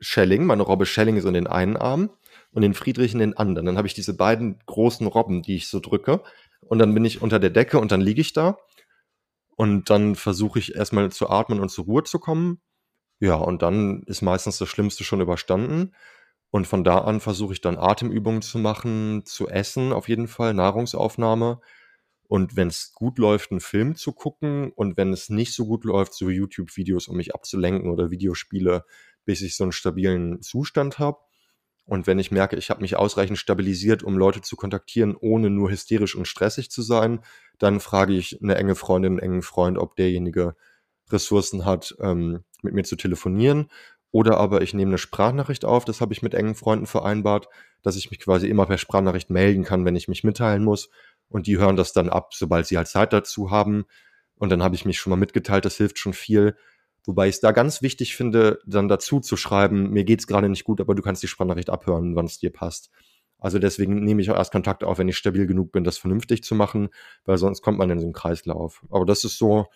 [0.00, 2.10] Schelling, meine Robbe Schelling ist in den einen Arm
[2.52, 3.66] und den Friedrich in den anderen.
[3.66, 6.22] Dann habe ich diese beiden großen Robben, die ich so drücke.
[6.60, 8.58] Und dann bin ich unter der Decke und dann liege ich da.
[9.56, 12.60] Und dann versuche ich erstmal zu atmen und zur Ruhe zu kommen.
[13.20, 15.94] Ja, und dann ist meistens das Schlimmste schon überstanden.
[16.50, 20.52] Und von da an versuche ich dann Atemübungen zu machen, zu essen auf jeden Fall,
[20.54, 21.60] Nahrungsaufnahme.
[22.28, 24.72] Und wenn es gut läuft, einen Film zu gucken.
[24.72, 28.84] Und wenn es nicht so gut läuft, so YouTube-Videos, um mich abzulenken oder Videospiele,
[29.24, 31.18] bis ich so einen stabilen Zustand habe.
[31.84, 35.70] Und wenn ich merke, ich habe mich ausreichend stabilisiert, um Leute zu kontaktieren, ohne nur
[35.70, 37.20] hysterisch und stressig zu sein,
[37.58, 40.54] dann frage ich eine enge Freundin, einen engen Freund, ob derjenige
[41.10, 43.68] Ressourcen hat, ähm, mit mir zu telefonieren.
[44.12, 47.48] Oder aber ich nehme eine Sprachnachricht auf, das habe ich mit engen Freunden vereinbart,
[47.82, 50.90] dass ich mich quasi immer per Sprachnachricht melden kann, wenn ich mich mitteilen muss.
[51.28, 53.86] Und die hören das dann ab, sobald sie halt Zeit dazu haben.
[54.36, 56.56] Und dann habe ich mich schon mal mitgeteilt, das hilft schon viel.
[57.04, 60.64] Wobei ich es da ganz wichtig finde, dann dazu zu schreiben, mir geht's gerade nicht
[60.64, 62.90] gut, aber du kannst die Sprachnachricht abhören, wann es dir passt.
[63.38, 66.44] Also deswegen nehme ich auch erst Kontakt auf, wenn ich stabil genug bin, das vernünftig
[66.44, 66.90] zu machen,
[67.24, 68.84] weil sonst kommt man in so einen Kreislauf.
[68.88, 69.66] Aber das ist so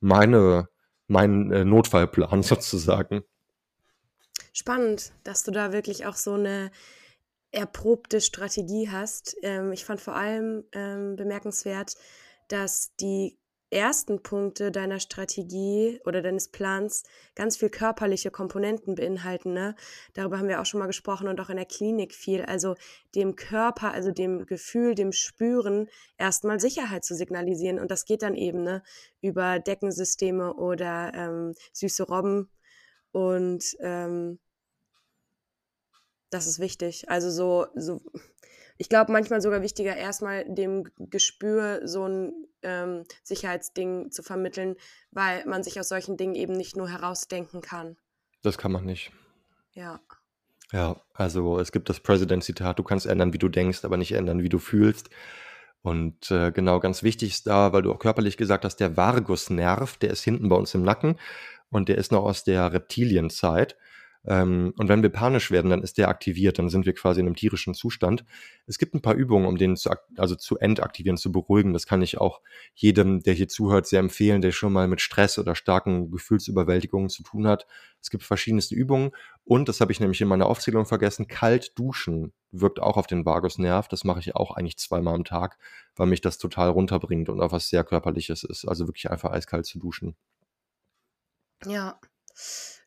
[0.00, 0.68] meine
[1.08, 3.22] mein äh, Notfallplan sozusagen.
[4.52, 6.70] Spannend, dass du da wirklich auch so eine
[7.50, 9.36] erprobte Strategie hast.
[9.42, 11.94] Ähm, ich fand vor allem ähm, bemerkenswert,
[12.48, 13.38] dass die
[13.70, 17.02] ersten Punkte deiner Strategie oder deines Plans
[17.34, 19.52] ganz viel körperliche Komponenten beinhalten.
[19.52, 19.74] Ne?
[20.14, 22.42] Darüber haben wir auch schon mal gesprochen und auch in der Klinik viel.
[22.42, 22.76] Also
[23.14, 27.80] dem Körper, also dem Gefühl, dem Spüren erstmal Sicherheit zu signalisieren.
[27.80, 28.82] Und das geht dann eben ne,
[29.20, 32.48] über Deckensysteme oder ähm, süße Robben.
[33.10, 34.38] Und ähm,
[36.30, 37.08] das ist wichtig.
[37.08, 38.00] Also so, so
[38.78, 44.76] ich glaube, manchmal sogar wichtiger, erstmal dem Gespür so ein ähm, Sicherheitsding zu vermitteln,
[45.12, 47.96] weil man sich aus solchen Dingen eben nicht nur herausdenken kann.
[48.42, 49.12] Das kann man nicht.
[49.72, 50.00] Ja.
[50.72, 54.42] Ja, also es gibt das President-Zitat, du kannst ändern, wie du denkst, aber nicht ändern,
[54.42, 55.10] wie du fühlst.
[55.82, 59.96] Und äh, genau, ganz wichtig ist da, weil du auch körperlich gesagt hast, der Vagusnerv,
[59.98, 61.20] der ist hinten bei uns im Nacken
[61.70, 63.76] und der ist noch aus der Reptilienzeit.
[64.26, 67.26] Ähm, und wenn wir panisch werden, dann ist der aktiviert, dann sind wir quasi in
[67.26, 68.24] einem tierischen Zustand.
[68.66, 71.72] Es gibt ein paar Übungen, um den zu, also zu entaktivieren, zu beruhigen.
[71.72, 72.40] Das kann ich auch
[72.74, 77.22] jedem, der hier zuhört, sehr empfehlen, der schon mal mit Stress oder starken Gefühlsüberwältigungen zu
[77.22, 77.66] tun hat.
[78.02, 79.10] Es gibt verschiedenste Übungen
[79.44, 83.24] und, das habe ich nämlich in meiner Aufzählung vergessen, kalt duschen wirkt auch auf den
[83.24, 83.88] Vagusnerv.
[83.88, 85.58] Das mache ich auch eigentlich zweimal am Tag,
[85.94, 88.66] weil mich das total runterbringt und auch was sehr körperliches ist.
[88.66, 90.16] Also wirklich einfach eiskalt zu duschen.
[91.64, 91.98] Ja.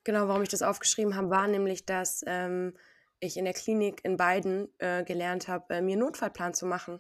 [0.04, 2.78] Genau, warum ich das aufgeschrieben habe, war nämlich, dass ähm,
[3.20, 7.00] ich in der Klinik in beiden äh, gelernt habe, äh, mir einen Notfallplan zu machen.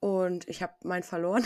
[0.00, 1.44] Und ich habe meinen verloren.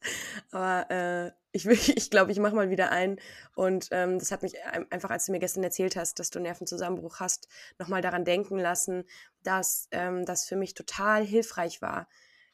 [0.50, 3.20] Aber äh, ich, ich glaube, ich mache mal wieder ein.
[3.54, 4.54] Und ähm, das hat mich
[4.90, 8.58] einfach, als du mir gestern erzählt hast, dass du einen Nervenzusammenbruch hast, nochmal daran denken
[8.58, 9.04] lassen,
[9.42, 12.08] dass ähm, das für mich total hilfreich war.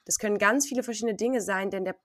[0.04, 1.96] Das können ganz viele verschiedene Dinge sein, denn der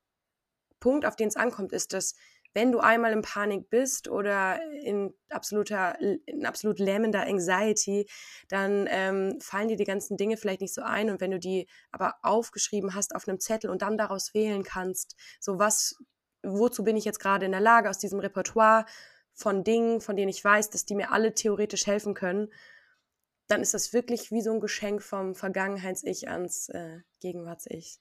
[0.80, 2.16] Punkt, auf den es ankommt, ist, dass
[2.56, 8.08] wenn du einmal in Panik bist oder in absoluter, in absolut lähmender Anxiety,
[8.48, 11.10] dann ähm, fallen dir die ganzen Dinge vielleicht nicht so ein.
[11.10, 15.18] Und wenn du die aber aufgeschrieben hast auf einem Zettel und dann daraus wählen kannst,
[15.42, 15.98] so was,
[16.44, 18.86] wozu bin ich jetzt gerade in der Lage aus diesem Repertoire
[19.34, 22.48] von Dingen, von denen ich weiß, dass die mir alle theoretisch helfen können,
[23.48, 28.00] dann ist das wirklich wie so ein Geschenk vom Vergangenheits-Ich ans äh, Gegenwarts-Ich.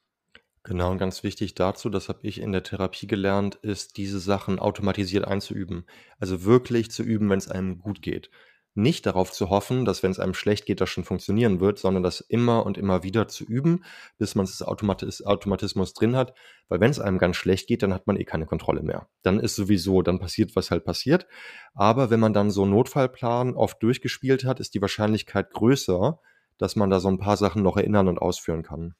[0.66, 4.58] Genau, und ganz wichtig dazu, das habe ich in der Therapie gelernt, ist, diese Sachen
[4.58, 5.84] automatisiert einzuüben.
[6.18, 8.30] Also wirklich zu üben, wenn es einem gut geht.
[8.72, 12.02] Nicht darauf zu hoffen, dass wenn es einem schlecht geht, das schon funktionieren wird, sondern
[12.02, 13.84] das immer und immer wieder zu üben,
[14.16, 16.34] bis man es Automatis Automatismus drin hat.
[16.68, 19.06] Weil wenn es einem ganz schlecht geht, dann hat man eh keine Kontrolle mehr.
[19.22, 21.26] Dann ist sowieso, dann passiert, was halt passiert.
[21.74, 26.20] Aber wenn man dann so Notfallplan oft durchgespielt hat, ist die Wahrscheinlichkeit größer,
[26.56, 28.94] dass man da so ein paar Sachen noch erinnern und ausführen kann.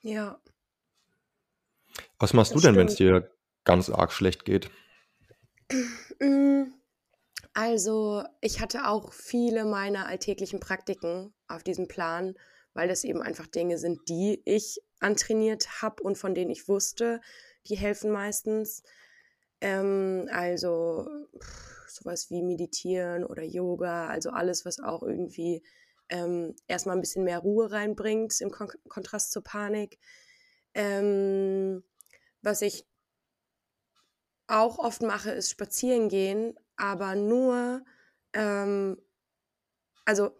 [0.00, 0.38] Ja,
[2.18, 3.30] was machst das du denn, wenn es dir
[3.64, 4.70] ganz arg schlecht geht?
[6.20, 6.72] Mm,
[7.54, 12.34] also, ich hatte auch viele meiner alltäglichen Praktiken auf diesem Plan,
[12.74, 17.20] weil das eben einfach Dinge sind, die ich antrainiert habe und von denen ich wusste,
[17.66, 18.82] die helfen meistens.
[19.60, 21.08] Ähm, also
[21.88, 25.62] sowas wie Meditieren oder Yoga, also alles, was auch irgendwie
[26.08, 29.98] ähm, erstmal ein bisschen mehr Ruhe reinbringt im Kon Kontrast zur Panik.
[30.74, 31.82] Ähm,
[32.42, 32.86] was ich
[34.46, 37.84] auch oft mache, ist spazieren gehen, aber nur,
[38.32, 39.00] ähm,
[40.04, 40.30] also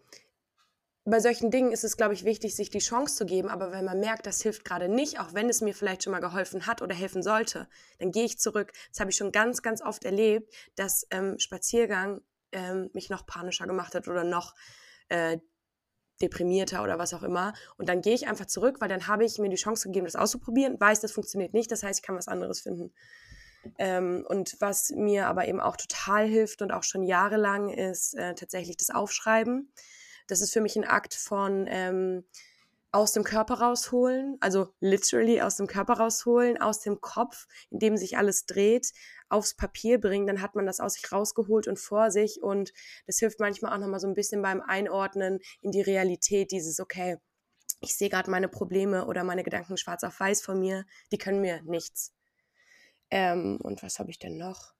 [1.05, 3.49] bei solchen Dingen ist es, glaube ich, wichtig, sich die Chance zu geben.
[3.49, 6.19] Aber wenn man merkt, das hilft gerade nicht, auch wenn es mir vielleicht schon mal
[6.19, 8.71] geholfen hat oder helfen sollte, dann gehe ich zurück.
[8.91, 13.67] Das habe ich schon ganz, ganz oft erlebt, dass ähm, Spaziergang ähm, mich noch panischer
[13.67, 14.53] gemacht hat oder noch
[15.09, 15.39] äh,
[16.21, 17.53] deprimierter oder was auch immer.
[17.77, 20.15] Und dann gehe ich einfach zurück, weil dann habe ich mir die Chance gegeben, das
[20.15, 22.91] auszuprobieren, weiß, das funktioniert nicht, das heißt, ich kann was anderes finden.
[23.77, 28.33] Ähm, und was mir aber eben auch total hilft und auch schon jahrelang ist äh,
[28.33, 29.71] tatsächlich das Aufschreiben.
[30.27, 32.23] Das ist für mich ein Akt von ähm,
[32.91, 37.97] aus dem Körper rausholen, also literally aus dem Körper rausholen, aus dem Kopf, in dem
[37.97, 38.91] sich alles dreht,
[39.29, 42.73] aufs Papier bringen, dann hat man das aus sich rausgeholt und vor sich und
[43.05, 47.17] das hilft manchmal auch nochmal so ein bisschen beim Einordnen in die Realität, dieses, okay,
[47.79, 51.41] ich sehe gerade meine Probleme oder meine Gedanken schwarz auf weiß von mir, die können
[51.41, 52.13] mir nichts.
[53.11, 54.73] Ähm, und was habe ich denn noch?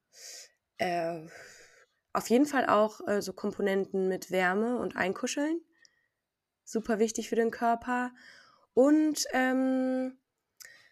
[0.78, 1.28] Äh,
[2.14, 5.62] auf jeden Fall auch äh, so Komponenten mit Wärme und Einkuscheln
[6.70, 8.12] super wichtig für den Körper.
[8.74, 10.18] Und ähm,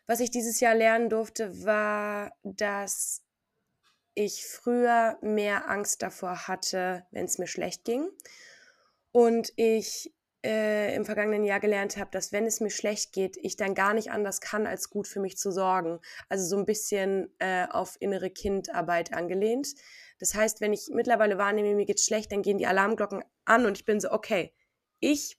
[0.08, 3.24] was ich dieses Jahr lernen durfte, war, dass
[4.14, 8.10] ich früher mehr Angst davor hatte, wenn es mir schlecht ging.
[9.12, 10.14] Und ich
[10.44, 13.94] äh, im vergangenen Jahr gelernt habe, dass wenn es mir schlecht geht, ich dann gar
[13.94, 16.00] nicht anders kann, als gut für mich zu sorgen.
[16.30, 19.76] Also so ein bisschen äh, auf innere Kindarbeit angelehnt.
[20.20, 23.78] Das heißt, wenn ich mittlerweile wahrnehme, mir geht's schlecht, dann gehen die Alarmglocken an und
[23.78, 24.54] ich bin so, okay,
[25.00, 25.38] ich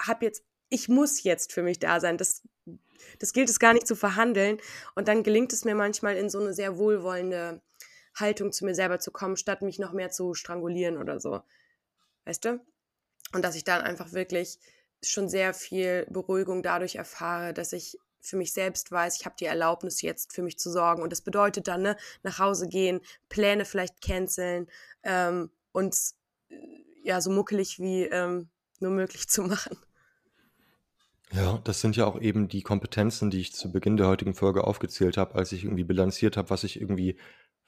[0.00, 2.16] habe jetzt, ich muss jetzt für mich da sein.
[2.18, 2.42] Das,
[3.18, 4.58] das gilt es gar nicht zu verhandeln.
[4.94, 7.62] Und dann gelingt es mir manchmal in so eine sehr wohlwollende
[8.14, 11.40] Haltung zu mir selber zu kommen, statt mich noch mehr zu strangulieren oder so.
[12.24, 12.60] Weißt du?
[13.32, 14.58] Und dass ich dann einfach wirklich
[15.02, 19.46] schon sehr viel Beruhigung dadurch erfahre, dass ich für mich selbst weiß, ich habe die
[19.46, 21.02] Erlaubnis jetzt für mich zu sorgen.
[21.02, 24.68] Und das bedeutet dann, ne, nach Hause gehen, Pläne vielleicht canceln
[25.02, 25.96] ähm, und
[26.48, 26.56] äh,
[27.02, 29.78] ja, so muckelig wie ähm, nur möglich zu machen.
[31.32, 34.64] Ja, das sind ja auch eben die Kompetenzen, die ich zu Beginn der heutigen Folge
[34.64, 37.16] aufgezählt habe, als ich irgendwie bilanziert habe, was ich irgendwie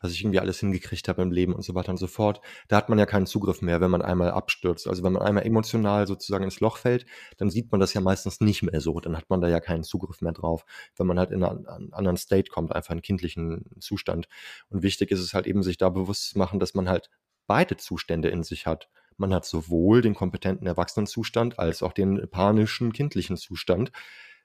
[0.05, 2.41] was ich irgendwie alles hingekriegt habe im Leben und so weiter und so fort.
[2.67, 4.89] Da hat man ja keinen Zugriff mehr, wenn man einmal abstürzt.
[4.89, 8.41] Also wenn man einmal emotional sozusagen ins Loch fällt, dann sieht man das ja meistens
[8.41, 8.99] nicht mehr so.
[8.99, 10.65] Dann hat man da ja keinen Zugriff mehr drauf,
[10.97, 14.27] wenn man halt in einen anderen State kommt, einfach einen kindlichen Zustand.
[14.71, 17.09] Und wichtig ist es halt eben, sich da bewusst zu machen, dass man halt
[17.47, 18.89] beide Zustände in sich hat.
[19.17, 23.93] Man hat sowohl den kompetenten Erwachsenenzustand als auch den panischen kindlichen Zustand.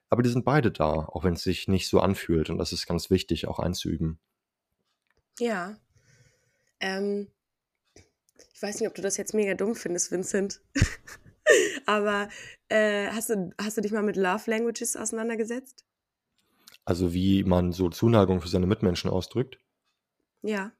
[0.10, 2.50] Aber die sind beide da, auch wenn es sich nicht so anfühlt.
[2.50, 4.20] Und das ist ganz wichtig, auch einzuüben.
[5.40, 5.78] Ja.
[6.80, 7.28] Ähm,
[8.54, 10.62] ich weiß nicht, ob du das jetzt mega dumm findest, Vincent.
[11.86, 12.30] Aber
[12.70, 15.86] äh, hast, du, hast du dich mal mit Love Languages auseinandergesetzt?
[16.86, 19.60] Also wie man so Zuneigung für seine Mitmenschen ausdrückt?
[20.42, 20.72] Ja.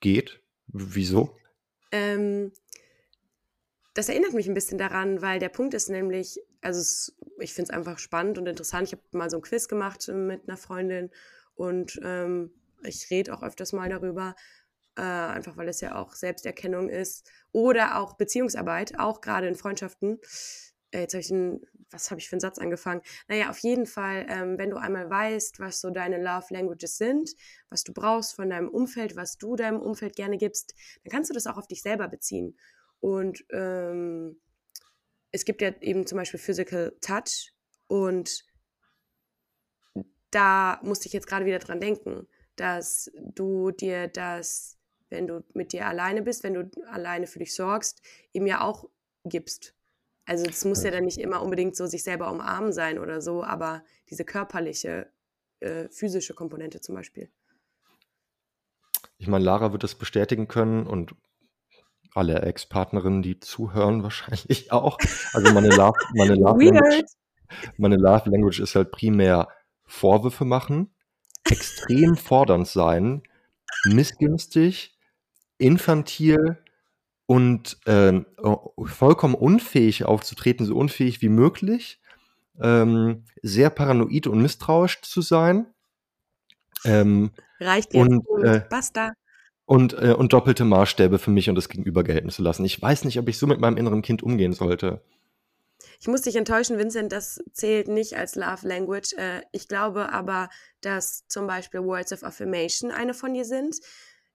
[0.00, 0.42] Geht.
[0.66, 1.36] Wieso?
[1.94, 2.50] Ähm,
[3.94, 7.70] das erinnert mich ein bisschen daran, weil der Punkt ist nämlich, also es, ich finde
[7.70, 8.88] es einfach spannend und interessant.
[8.88, 11.10] Ich habe mal so ein Quiz gemacht mit einer Freundin
[11.54, 12.50] und ähm,
[12.82, 14.34] ich rede auch öfters mal darüber,
[14.96, 20.18] äh, einfach weil es ja auch Selbsterkennung ist oder auch Beziehungsarbeit, auch gerade in Freundschaften.
[20.90, 21.60] Äh, jetzt habe ich einen,
[21.94, 23.02] was habe ich für einen Satz angefangen?
[23.28, 27.30] Naja, auf jeden Fall, ähm, wenn du einmal weißt, was so deine Love Languages sind,
[27.70, 31.34] was du brauchst von deinem Umfeld, was du deinem Umfeld gerne gibst, dann kannst du
[31.34, 32.58] das auch auf dich selber beziehen.
[33.00, 34.40] Und ähm,
[35.30, 37.52] es gibt ja eben zum Beispiel Physical Touch
[37.86, 38.44] und
[40.30, 42.26] da musste ich jetzt gerade wieder dran denken,
[42.56, 44.78] dass du dir das,
[45.10, 48.02] wenn du mit dir alleine bist, wenn du alleine für dich sorgst,
[48.32, 48.88] eben ja auch
[49.24, 49.74] gibst.
[50.26, 53.44] Also es muss ja dann nicht immer unbedingt so sich selber umarmen sein oder so,
[53.44, 55.10] aber diese körperliche,
[55.60, 57.30] äh, physische Komponente zum Beispiel.
[59.18, 61.14] Ich meine, Lara wird das bestätigen können und
[62.14, 64.98] alle Ex-Partnerinnen, die zuhören, wahrscheinlich auch.
[65.32, 67.04] Also meine Love, meine Love Language,
[67.76, 69.48] meine Love Language ist halt primär
[69.84, 70.94] Vorwürfe machen,
[71.44, 73.22] extrem fordernd sein,
[73.84, 74.96] missgünstig,
[75.58, 76.63] infantil
[77.26, 78.20] und äh,
[78.84, 82.00] vollkommen unfähig aufzutreten, so unfähig wie möglich,
[82.60, 85.66] ähm, sehr paranoid und misstrauisch zu sein.
[86.84, 89.12] Ähm, Reicht jetzt und, äh, basta
[89.66, 92.64] und, äh, und doppelte Maßstäbe für mich und das Gegenüber gelten zu lassen.
[92.64, 95.00] Ich weiß nicht, ob ich so mit meinem inneren Kind umgehen sollte.
[96.00, 99.14] Ich muss dich enttäuschen, Vincent, das zählt nicht als Love Language.
[99.14, 103.76] Äh, ich glaube aber, dass zum Beispiel Words of Affirmation eine von dir sind.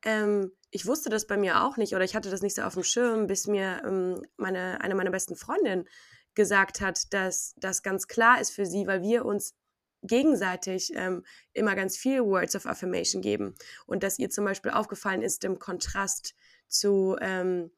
[0.04, 2.74] Ähm, ich wusste das bei mir auch nicht oder ich hatte das nicht so auf
[2.74, 5.88] dem Schirm, bis mir ähm, meine, eine meiner besten Freundinnen
[6.36, 9.56] gesagt hat, dass das ganz klar ist für sie, weil wir uns
[10.02, 13.56] gegenseitig ähm, immer ganz viel Words of Affirmation geben.
[13.86, 16.36] Und dass ihr zum Beispiel aufgefallen ist im Kontrast
[16.68, 17.72] zu ähm,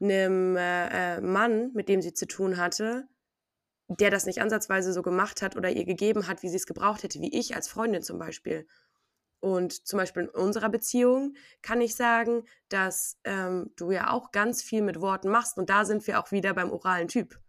[0.00, 3.08] einem äh, äh, Mann, mit dem sie zu tun hatte,
[3.88, 7.02] der das nicht ansatzweise so gemacht hat oder ihr gegeben hat, wie sie es gebraucht
[7.02, 8.66] hätte, wie ich als Freundin zum Beispiel.
[9.42, 14.62] Und zum Beispiel in unserer Beziehung kann ich sagen, dass ähm, du ja auch ganz
[14.62, 15.58] viel mit Worten machst.
[15.58, 17.40] Und da sind wir auch wieder beim oralen Typ.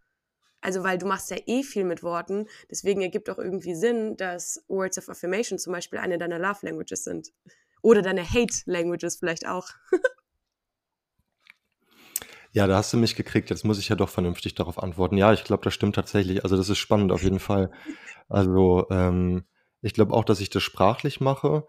[0.60, 2.48] Also, weil du machst ja eh viel mit Worten.
[2.68, 7.04] Deswegen ergibt auch irgendwie Sinn, dass Words of Affirmation zum Beispiel eine deiner Love Languages
[7.04, 7.32] sind.
[7.80, 9.68] Oder deine Hate Languages vielleicht auch.
[12.50, 13.50] ja, da hast du mich gekriegt.
[13.50, 15.16] Jetzt muss ich ja doch vernünftig darauf antworten.
[15.16, 16.42] Ja, ich glaube, das stimmt tatsächlich.
[16.42, 17.70] Also, das ist spannend auf jeden Fall.
[18.28, 19.44] Also, ähm,
[19.84, 21.66] ich glaube auch, dass ich das sprachlich mache.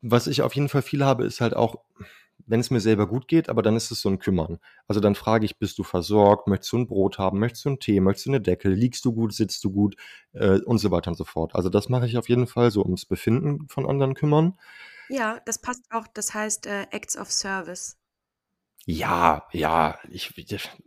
[0.00, 1.76] Was ich auf jeden Fall viel habe, ist halt auch,
[2.46, 4.58] wenn es mir selber gut geht, aber dann ist es so ein Kümmern.
[4.86, 6.46] Also dann frage ich, bist du versorgt?
[6.46, 7.40] Möchtest du ein Brot haben?
[7.40, 8.00] Möchtest du einen Tee?
[8.00, 8.68] Möchtest du eine Decke?
[8.68, 9.32] Liegst du gut?
[9.32, 9.96] Sitzt du gut?
[10.32, 11.54] Äh, und so weiter und so fort.
[11.54, 14.58] Also das mache ich auf jeden Fall, so ums Befinden von anderen kümmern.
[15.08, 16.06] Ja, das passt auch.
[16.14, 17.98] Das heißt äh, Acts of Service.
[18.86, 20.32] Ja, ja, ich,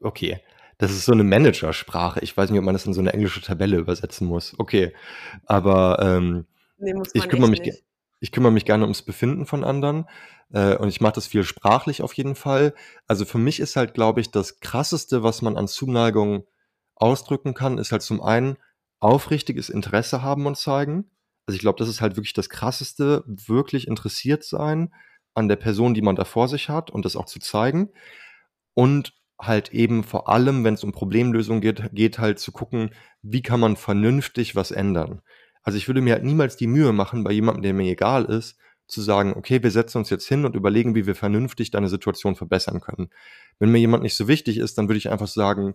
[0.01, 0.41] okay.
[0.77, 2.19] Das ist so eine Managersprache.
[2.21, 4.53] Ich weiß nicht, ob man das in so eine englische Tabelle übersetzen muss.
[4.57, 4.93] Okay.
[5.45, 6.45] Aber ähm,
[6.77, 7.83] nee, ich kümmere mich, nicht
[8.19, 10.07] ich kümmere mich gerne ums Befinden von anderen
[10.51, 12.73] äh, und ich mache das viel sprachlich auf jeden Fall.
[13.07, 16.45] Also für mich ist halt, glaube ich, das Krasseste, was man an Zuneigung
[16.95, 18.57] ausdrücken kann, ist halt zum einen
[18.99, 21.11] aufrichtiges Interesse haben und zeigen.
[21.45, 24.93] Also ich glaube, das ist halt wirklich das Krasseste, wirklich interessiert sein
[25.35, 27.89] an der Person, die man da vor sich hat und das auch zu zeigen.
[28.73, 33.41] Und halt eben vor allem, wenn es um Problemlösung geht, geht halt zu gucken, wie
[33.41, 35.21] kann man vernünftig was ändern.
[35.63, 38.57] Also ich würde mir halt niemals die Mühe machen, bei jemandem, der mir egal ist,
[38.87, 42.35] zu sagen, okay, wir setzen uns jetzt hin und überlegen, wie wir vernünftig deine Situation
[42.35, 43.09] verbessern können.
[43.57, 45.73] Wenn mir jemand nicht so wichtig ist, dann würde ich einfach sagen,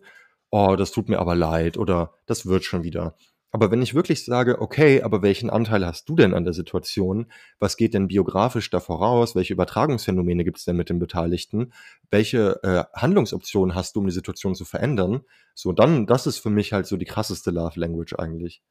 [0.51, 3.17] oh, das tut mir aber leid oder das wird schon wieder.
[3.53, 7.27] Aber wenn ich wirklich sage, okay, aber welchen Anteil hast du denn an der Situation?
[7.59, 9.35] Was geht denn biografisch da voraus?
[9.35, 11.73] Welche Übertragungsphänomene gibt es denn mit den Beteiligten?
[12.11, 15.23] Welche äh, Handlungsoptionen hast du, um die Situation zu verändern?
[15.55, 18.63] So, dann, das ist für mich halt so die krasseste Love Language eigentlich.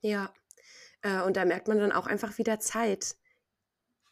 [0.00, 0.32] Ja,
[1.02, 3.16] äh, und da merkt man dann auch einfach wieder Zeit.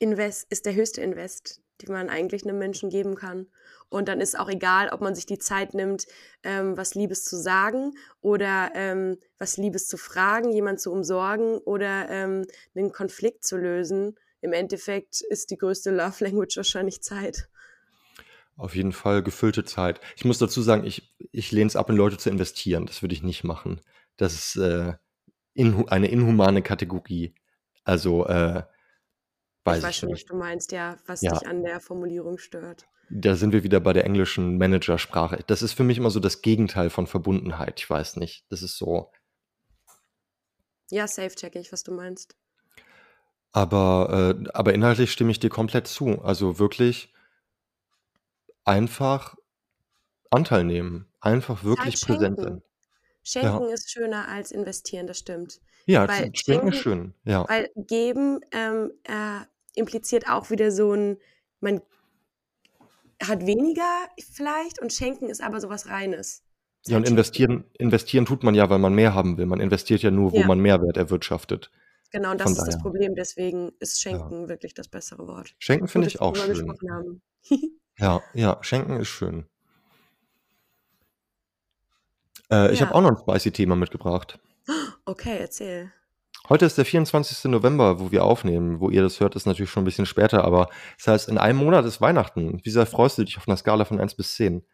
[0.00, 3.46] Invest ist der höchste Invest, den man eigentlich einem Menschen geben kann.
[3.88, 6.06] Und dann ist auch egal, ob man sich die Zeit nimmt,
[6.42, 12.08] ähm, was Liebes zu sagen oder ähm, was Liebes zu fragen, jemand zu umsorgen oder
[12.08, 14.16] ähm, einen Konflikt zu lösen.
[14.40, 17.48] Im Endeffekt ist die größte Love Language wahrscheinlich Zeit.
[18.56, 20.00] Auf jeden Fall gefüllte Zeit.
[20.16, 22.86] Ich muss dazu sagen, ich, ich lehne es ab, in Leute zu investieren.
[22.86, 23.80] Das würde ich nicht machen.
[24.16, 24.94] Das ist, äh,
[25.54, 27.34] inhu eine inhumane Kategorie.
[27.84, 28.62] Also, äh,
[29.64, 31.32] weiß ich weiß schon, was du meinst, ja, was ja.
[31.32, 32.86] dich an der Formulierung stört.
[33.10, 35.44] Da sind wir wieder bei der englischen Managersprache.
[35.46, 37.78] Das ist für mich immer so das Gegenteil von Verbundenheit.
[37.78, 38.46] Ich weiß nicht.
[38.48, 39.12] Das ist so.
[40.90, 42.36] Ja, safe check ich, was du meinst.
[43.52, 46.22] Aber, äh, aber inhaltlich stimme ich dir komplett zu.
[46.22, 47.12] Also wirklich
[48.64, 49.36] einfach
[50.30, 51.06] Anteil nehmen.
[51.20, 52.62] Einfach wirklich präsent sein.
[53.22, 53.46] schenken.
[53.46, 53.52] Ja.
[53.52, 55.60] Schenken ist schöner als investieren, das stimmt.
[55.86, 57.48] Ja, Weil schenken ist schön, ja.
[57.48, 59.40] weil geben, ähm, äh,
[59.74, 61.18] impliziert auch wieder so 'n
[61.60, 61.82] man
[63.22, 63.84] hat weniger
[64.20, 66.42] vielleicht und schenken ist aber so was Reines.
[66.86, 69.46] Ja, und investieren investieren tut man ja, weil man mehr haben will.
[69.46, 70.44] Man investiert ja nur, wo Ja.
[70.44, 71.70] man Mehrwert erwirtschaftet.
[72.12, 72.78] Genau, und das Von ist das daher.
[72.78, 74.32] Problem, deswegen ist Ja.
[74.32, 75.54] schenken wirklich das bessere Wort.
[75.60, 76.80] Schenken finde ich auch schön.
[77.98, 79.46] Ja, ja, schenken ist schön.
[82.50, 82.94] Äh, ich habe Ja.
[82.94, 84.38] auch noch 'n spicy Thema mitgebracht.
[85.06, 85.92] Okay, erzähl.
[86.48, 87.48] Heute ist der 24.
[87.48, 88.80] November, wo wir aufnehmen.
[88.80, 90.68] Wo ihr das hört, ist natürlich schon 'n bisschen später, aber
[90.98, 92.60] das heißt, in einem Monat ist Weihnachten.
[92.64, 94.64] Wie sehr freust du dich auf 'ner Skala von 1 bis 10?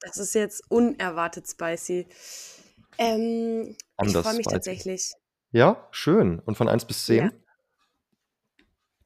[0.00, 2.06] Das ist jetzt unerwartet spicy.
[2.98, 4.48] Ähm, ich freue mich spicy.
[4.48, 5.12] tatsächlich.
[5.52, 6.40] Ja, schön.
[6.40, 7.24] Und von 1 bis 10?
[7.24, 7.30] Ja.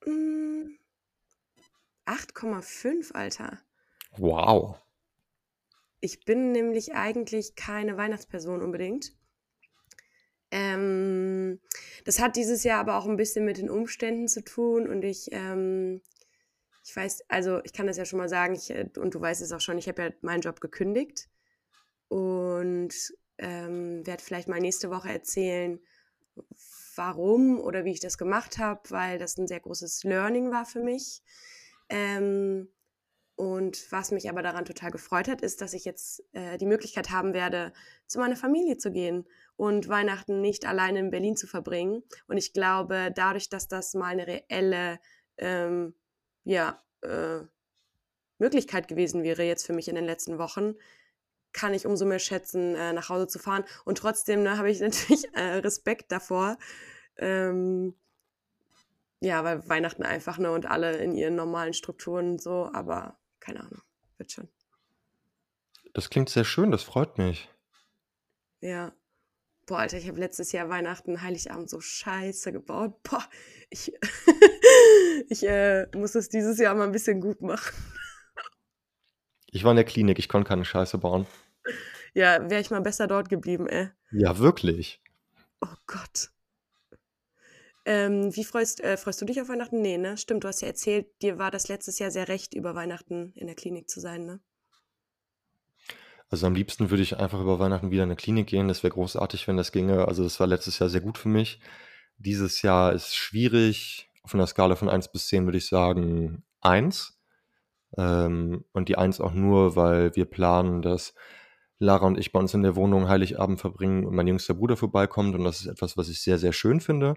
[0.04, 0.76] Hm
[2.06, 3.58] 8,5, Alter.
[4.18, 4.80] Wow.
[6.02, 9.12] Ich bin nämlich eigentlich keine Weihnachtsperson unbedingt.
[10.54, 11.60] Ähm,
[12.04, 15.30] das hat dieses Jahr aber auch 'n bisschen mit den Umständen zu tun und ich,
[15.32, 16.00] ähm
[16.86, 19.42] ich weiß also, ich kann das ja schon mal sagen, ich äh, und du weißt
[19.42, 21.28] es auch schon, ich habe ja meinen Job gekündigt
[22.08, 22.94] und,
[23.38, 25.80] ähm, werde vielleicht mal nächste Woche erzählen,
[26.96, 30.80] warum oder wie ich das gemacht habe, weil das 'n sehr großes Learning war für
[30.82, 31.22] mich.
[31.90, 32.68] Ähm,
[33.36, 37.10] und was mich aber daran total gefreut hat, ist, dass ich jetzt, äh, die Möglichkeit
[37.10, 37.72] haben werde,
[38.08, 39.26] zu meiner Familie zu gehen
[39.56, 42.02] und Weihnachten nicht alleine in Berlin zu verbringen.
[42.26, 44.98] Und ich glaube, dadurch, dass das mal 'ne reelle,
[45.38, 45.94] ähm,
[46.44, 47.40] ja, äh,
[48.38, 50.74] Möglichkeit gewesen wäre jetzt für mich in den letzten Wochen,
[51.52, 53.64] kann ich umso mehr schätzen, äh, nach Hause zu fahren.
[53.84, 56.58] Und trotzdem, ne, habe ich natürlich, äh, Respekt davor,
[57.18, 57.94] ähm
[59.22, 63.60] ja, weil Weihnachten einfach, ne, und alle in ihren normalen Strukturen und so, aber keine
[63.60, 63.82] Ahnung,
[64.18, 64.48] wird schon.
[65.94, 67.48] Das klingt sehr schön, das freut mich.
[68.60, 68.94] Ja.
[69.66, 73.02] Boah, Alter, ich habe letztes Jahr Weihnachten, Heiligabend so Scheiße gebaut.
[73.02, 73.24] Boah,
[73.70, 73.92] ich
[75.28, 77.74] ich, äh, muss es dieses Jahr mal 'n bisschen gut machen.
[79.50, 81.26] Ich war in der Klinik, ich konnte keine Scheiße bauen.
[82.12, 83.88] Ja, wäre ich mal besser dort geblieben, ey.
[84.10, 85.00] Ja, wirklich.
[85.60, 86.30] Oh Gott.
[87.86, 89.80] Ähm, wie freust äh, freust du dich auf Weihnachten?
[89.80, 90.16] Ne, ne?
[90.16, 93.46] Stimmt, du hast ja erzählt, dir war das letztes Jahr sehr recht, über Weihnachten in
[93.46, 94.40] der Klinik zu sein, ne?
[96.34, 98.66] Also, am liebsten würde ich einfach über Weihnachten wieder in 'ne Klinik gehen.
[98.66, 100.08] Das wäre großartig, wenn das ginge.
[100.08, 101.60] Also, das war letztes Jahr sehr gut für mich.
[102.18, 104.10] Dieses Jahr ist schwierig.
[104.24, 107.16] Auf 'ner Skala von 1 bis 10 würde ich sagen 1.
[107.98, 111.14] Ähm, und die 1 auch nur, weil wir planen, dass
[111.80, 115.34] Lara und ich bei uns in der Wohnung Heiligabend verbringen und mein jüngster Bruder vorbeikommt
[115.36, 117.14] und das ist etwas, was ich sehr, sehr schön finde.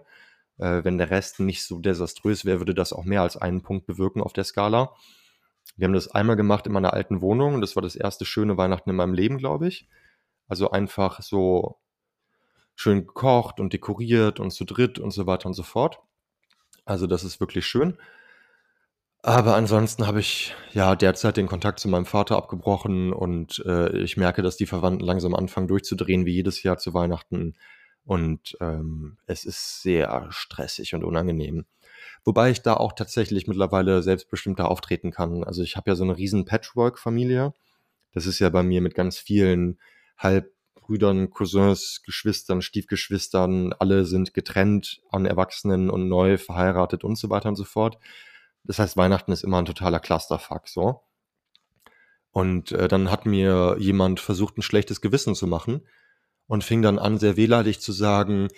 [0.60, 3.88] Äh, wenn der Rest nicht so desaströs wäre, würde das auch mehr als einen Punkt
[3.88, 4.94] bewirken auf der Skala.
[5.78, 8.90] Wir haben das einmal gemacht in meiner alten Wohnung das war das erste schöne Weihnachten
[8.90, 9.88] in meinem Leben, glaube ich.
[10.48, 11.78] Also, einfach so
[12.76, 16.00] schön gekocht und dekoriert und zu dritt und so weiter und so fort.
[16.86, 17.98] Also, das ist wirklich schön.
[19.24, 24.16] Aber ansonsten habe ich, ja, derzeit den Kontakt zu meinem Vater abgebrochen und, äh, ich
[24.16, 27.56] merke, dass die Verwandten langsam anfangen durchzudrehen wie jedes Jahr zu Weihnachten
[28.06, 31.66] und, ähm, es ist sehr stressig und unangenehm.
[32.28, 35.46] Wobei ich da auch tatsächlich mittlerweile selbstbestimmter auftreten kann.
[35.46, 37.54] Also, ich habe ja so 'ne riesen Patchwork-Familie.
[38.14, 39.80] Das ist ja bei mir mit ganz vielen
[40.18, 43.74] Halbbrüdern, Cousins, Geschwistern, Stiefgeschwistern.
[43.80, 47.98] Alle sind getrennt an Erwachsenen und neu verheiratet und so weiter und so fort.
[48.66, 51.02] Das heißt, Weihnachten ist immer 'n totaler Clusterfuck so.
[52.36, 55.82] Und, äh, dann hat mir jemand versucht, 'n schlechtes Gewissen zu machen
[56.48, 58.50] und fing dann an, sehr wehleidig zu sagen: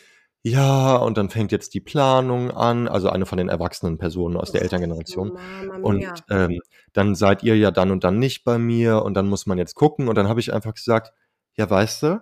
[0.45, 4.51] „Ja, und dann fängt jetzt die Planung an.“ Also, eine von den erwachsenen Personen aus
[4.51, 5.33] der Elterngeneration.
[5.81, 6.61] Und, ähm,
[6.93, 9.75] dann seid ihr ja dann und dann nicht bei mir und dann muss man jetzt
[9.75, 10.07] gucken.
[10.07, 11.11] Und dann habe ich einfach gesagt:
[11.55, 12.21] „Ja, weißt du,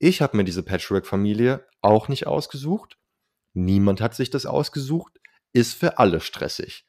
[0.00, 2.96] ich habe mir diese Patchwork-Familie auch nicht ausgesucht.
[3.54, 5.20] Niemand hat sich das ausgesucht.
[5.52, 6.86] Ist für alle stressig.“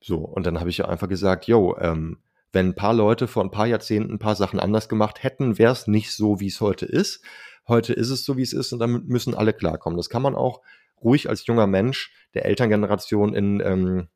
[0.00, 2.18] So, und dann habe ich ja einfach gesagt: „Jo, ähm,
[2.52, 5.72] wenn 'n paar Leute vor 'n paar Jahrzehnten 'n paar Sachen anders gemacht hätten, wäre
[5.72, 7.24] es nicht so, wie's heute ist.
[7.68, 10.62] Heute ist es so, wie's ist und damit müssen alle klarkommen.“ Das kann man auch
[11.02, 14.08] ruhig als junger Mensch der Elterngeneration in, ähm,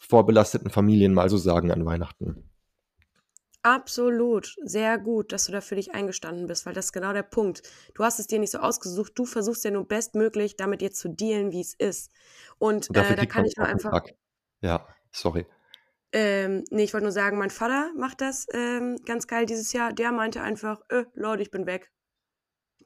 [0.00, 2.50] vorbelasteten Familien mal so sagen an Weihnachten.
[3.62, 4.54] Absolut.
[4.62, 7.62] Sehr gut, dass du da für dich eingestanden bist, weil das ist genau der Punkt.
[7.94, 9.12] Du hast es dir nicht so ausgesucht.
[9.16, 12.12] Du versuchst ja nur bestmöglich, damit jetzt zu dealen, wie's ist.
[12.58, 14.14] Und, Und äh, da kann ich nur einfach Tag.
[14.62, 15.46] Ja, sorry.
[16.12, 19.92] Ähm, ne, ich wollte nur sagen, mein Vater macht das, ähm, ganz geil dieses Jahr.
[19.92, 21.92] Der meinte einfach: „Äh, Leute, ich bin weg.“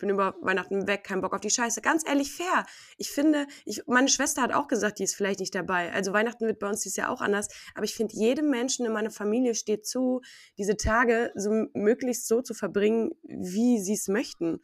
[0.01, 1.80] Bin über Weihnachten weg, kein Bock auf die Scheiße.
[1.80, 2.66] Ganz ehrlich, fair.
[2.96, 5.92] Ich finde, ich, meine Schwester hat auch gesagt, die ist vielleicht nicht dabei.
[5.92, 7.48] Also Weihnachten wird bei uns dieses Jahr auch anders.
[7.74, 10.20] Aber ich finde, jedem Menschen in meiner Familie steht zu,
[10.59, 14.61] diese Tage so möglichst so zu verbringen, wie sie es möchten.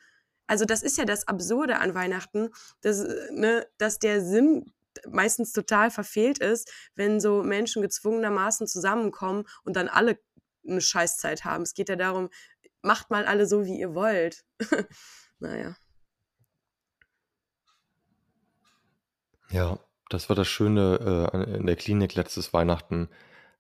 [0.49, 4.73] Also das ist ja das Absurde an Weihnachten, dass, ne, dass der Sinn
[5.09, 10.19] meistens total verfehlt ist, wenn so Menschen gezwungenermaßen zusammenkommen und dann alle
[10.67, 11.63] eine Scheißzeit haben.
[11.63, 12.31] Es geht ja darum,
[12.83, 14.45] macht mal alle so, wie ihr wollt.
[15.39, 15.77] naja.
[19.51, 19.79] Ja,
[20.09, 23.09] das war das Schöne äh, in der Klinik letztes Weihnachten.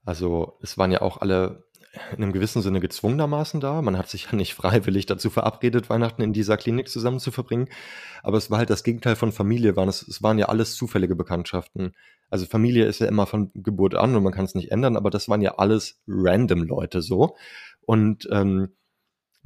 [0.04, 1.66] Also es waren ja auch alle
[2.12, 3.80] in einem gewissen Sinne gezwungenermaßen da.
[3.80, 7.68] Man hat sich ja nicht freiwillig dazu verabredet, Weihnachten in dieser Klinik zusammen zu verbringen.
[8.22, 9.76] Aber es war halt das Gegenteil von Familie.
[9.76, 11.94] Waren es, es waren ja alles zufällige Bekanntschaften.
[12.28, 15.10] Also Familie ist ja immer von Geburt an und man kann es nicht ändern, aber
[15.10, 17.36] das waren ja alles random Leute so.
[17.82, 18.74] Und ähm,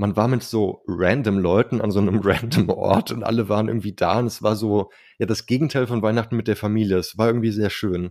[0.00, 3.92] man war mit so random Leuten an so einem random Ort und alle waren irgendwie
[3.92, 6.96] da und es war so, ja, das Gegenteil von Weihnachten mit der Familie.
[6.96, 8.10] Es war irgendwie sehr schön.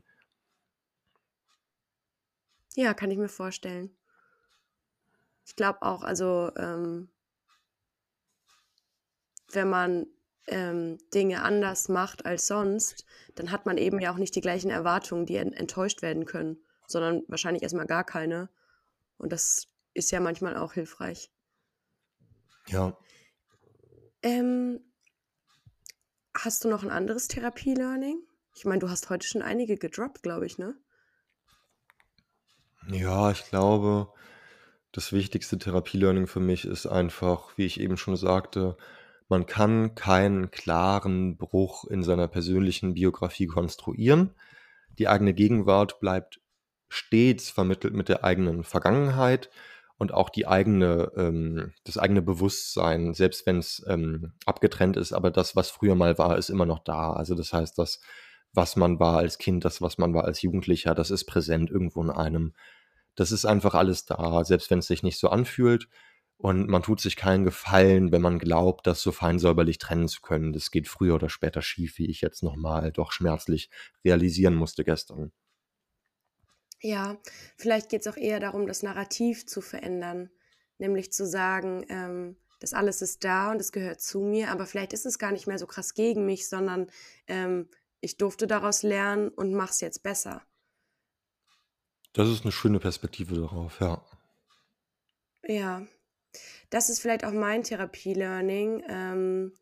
[2.76, 3.90] Ja, kann ich mir vorstellen.
[5.48, 7.10] Ich glaube auch, also ähm,
[9.52, 10.06] wenn man
[10.46, 14.70] ähm, Dinge anders macht als sonst, dann hat man eben ja auch nicht die gleichen
[14.70, 18.48] Erwartungen, die enttäuscht werden können, sondern wahrscheinlich erstmal gar keine.
[19.18, 21.32] Und das ist ja manchmal auch hilfreich.
[22.70, 22.96] Ja.
[24.22, 24.80] Ähm,
[26.36, 28.22] hast du noch ein anderes Therapie-Learning?
[28.56, 30.76] Ich meine, du hast heute schon einige gedroppt, glaube ich, ne?
[32.88, 34.12] Ja, ich glaube,
[34.92, 38.78] das wichtigste Therapie-Learning für mich ist einfach, wie ich eben schon sagte,
[39.28, 44.34] man kann keinen klaren Bruch in seiner persönlichen Biografie konstruieren.
[44.98, 46.42] Die eigene Gegenwart bleibt
[46.88, 49.50] stets vermittelt mit der eigenen Vergangenheit
[50.00, 55.30] und auch die eigene, ähm, das eigene Bewusstsein, selbst wenn es ähm, abgetrennt ist, aber
[55.30, 57.12] das, was früher mal war, ist immer noch da.
[57.12, 58.00] Also das heißt, das,
[58.54, 62.02] was man war als Kind, das, was man war als Jugendlicher, das ist präsent irgendwo
[62.02, 62.54] in einem.
[63.16, 65.90] Das ist einfach alles da, selbst wenn es sich nicht so anfühlt.
[66.38, 70.22] Und man tut sich keinen Gefallen, wenn man glaubt, das so fein säuberlich trennen zu
[70.22, 70.54] können.
[70.54, 73.70] Das geht früher oder später schief, wie ich jetzt nochmal doch schmerzlich
[74.06, 75.34] realisieren musste gestern.
[76.82, 77.18] Ja,
[77.58, 80.30] vielleicht geht es auch eher darum, das Narrativ zu verändern.
[80.78, 84.94] Nämlich zu sagen, ähm, das alles ist da und es gehört zu mir, aber vielleicht
[84.94, 86.90] ist es gar nicht mehr so krass gegen mich, sondern
[87.28, 87.70] ähm,
[88.02, 90.42] ich durfte daraus lernen und mache es jetzt besser.
[92.14, 94.04] Das ist eine schöne Perspektive darauf, ja.
[95.44, 95.86] Ja,
[96.70, 98.84] das ist vielleicht auch mein Therapie-Learning.
[98.88, 99.54] Ähm,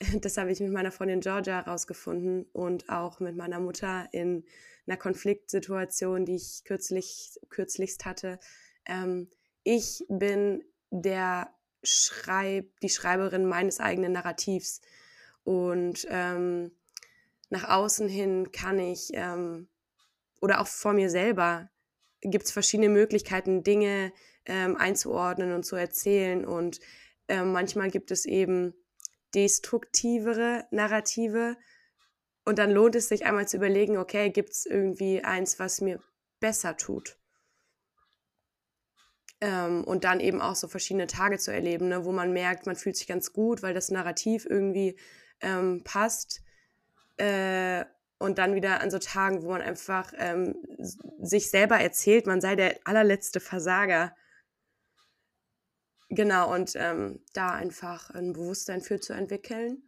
[0.20, 4.44] das habe ich mit meiner Freundin Georgia herausgefunden und auch mit meiner Mutter in
[4.88, 8.40] einer Konfliktsituation, die ich kürzlich, kürzlichst hatte.
[8.86, 9.28] Ähm,
[9.62, 14.80] ich bin der Schreib, die Schreiberin meines eigenen Narrativs.
[15.44, 16.72] Und ähm,
[17.50, 19.68] nach außen hin kann ich ähm,
[20.40, 21.70] oder auch vor mir selber
[22.20, 24.12] gibt es verschiedene Möglichkeiten, Dinge
[24.44, 26.44] ähm, einzuordnen und zu erzählen.
[26.44, 26.80] Und
[27.28, 28.74] ähm, manchmal gibt es eben
[29.34, 31.56] destruktivere Narrative.
[32.48, 36.00] Und dann lohnt es sich einmal zu überlegen, okay, gibt es irgendwie eins, was mir
[36.40, 37.18] besser tut?
[39.42, 42.74] Ähm, und dann eben auch so verschiedene Tage zu erleben, ne, wo man merkt, man
[42.74, 44.98] fühlt sich ganz gut, weil das Narrativ irgendwie
[45.42, 46.40] ähm, passt.
[47.18, 47.84] Äh,
[48.16, 50.56] und dann wieder an so Tagen, wo man einfach ähm,
[51.20, 54.16] sich selber erzählt, man sei der allerletzte Versager.
[56.08, 59.82] Genau, und ähm, da einfach ein Bewusstsein für zu entwickeln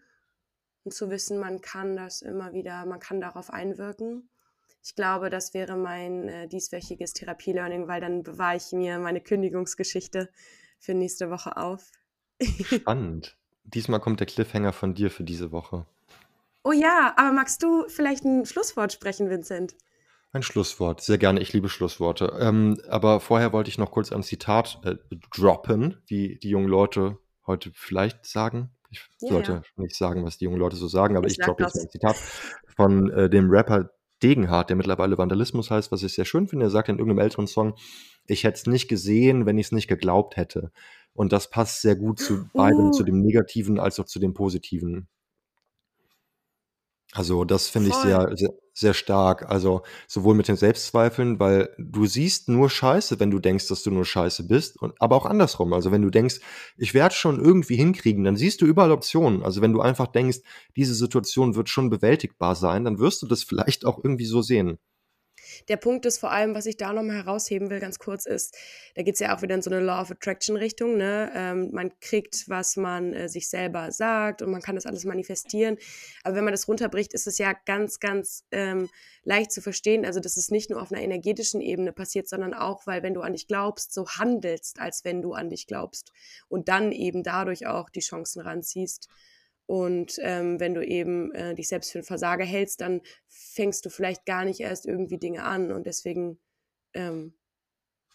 [0.90, 4.28] zu wissen, man kann das immer wieder, man kann darauf einwirken.
[4.82, 10.30] Ich glaube, das wäre mein äh, dieswöchiges Therapie-Learning, weil dann bewahre ich mir meine Kündigungsgeschichte
[10.78, 11.90] für nächste Woche auf.
[12.64, 13.36] Spannend.
[13.64, 15.86] Diesmal kommt der Cliffhanger von dir für diese Woche.
[16.64, 19.74] Oh ja, aber magst du vielleicht ein Schlusswort sprechen, Vincent?
[20.32, 21.40] Ein Schlusswort, sehr gerne.
[21.40, 22.36] Ich liebe Schlussworte.
[22.40, 24.96] Ähm, aber vorher wollte ich noch kurz ein Zitat äh,
[25.32, 28.70] droppen, wie die jungen Leute heute vielleicht sagen.
[28.90, 29.62] Ich ja, sollte ja.
[29.76, 32.16] nicht sagen, was die jungen Leute so sagen, aber ich, ich droppe jetzt ein Zitat
[32.76, 33.90] von äh, dem Rapper
[34.22, 36.66] Degenhardt, der mittlerweile Vandalismus heißt, was ich sehr schön finde.
[36.66, 37.74] Er sagt in irgendeinem älteren Song,
[38.26, 40.72] ich hätte es nicht gesehen, wenn ich es nicht geglaubt hätte.
[41.14, 42.90] Und das passt sehr gut zu beidem, uh.
[42.90, 45.08] zu dem Negativen als auch zu dem Positiven.
[47.12, 49.48] Also, das finde ich sehr, sehr, sehr stark.
[49.48, 53.90] Also, sowohl mit den Selbstzweifeln, weil du siehst nur Scheiße, wenn du denkst, dass du
[53.90, 55.72] nur Scheiße bist, und, aber auch andersrum.
[55.72, 56.40] Also, wenn du denkst,
[56.76, 59.42] ich werde schon irgendwie hinkriegen, dann siehst du überall Optionen.
[59.42, 60.38] Also, wenn du einfach denkst,
[60.76, 64.78] diese Situation wird schon bewältigbar sein, dann wirst du das vielleicht auch irgendwie so sehen.
[65.68, 68.56] Der Punkt ist vor allem, was ich da nochmal herausheben will, ganz kurz, ist,
[68.94, 70.96] da geht es ja auch wieder in so eine Law of Attraction Richtung.
[70.96, 71.30] Ne?
[71.34, 75.76] Ähm, man kriegt, was man äh, sich selber sagt und man kann das alles manifestieren.
[76.24, 78.88] Aber wenn man das runterbricht, ist es ja ganz, ganz ähm,
[79.24, 80.04] leicht zu verstehen.
[80.04, 83.22] Also, dass es nicht nur auf einer energetischen Ebene passiert, sondern auch, weil wenn du
[83.22, 86.12] an dich glaubst, so handelst, als wenn du an dich glaubst.
[86.48, 89.08] Und dann eben dadurch auch die Chancen ranziehst.
[89.70, 93.88] Und ähm, wenn du eben äh, dich selbst für einen Versager hältst, dann fängst du
[93.88, 95.70] vielleicht gar nicht erst irgendwie Dinge an.
[95.70, 96.40] Und deswegen,
[96.92, 97.34] ähm,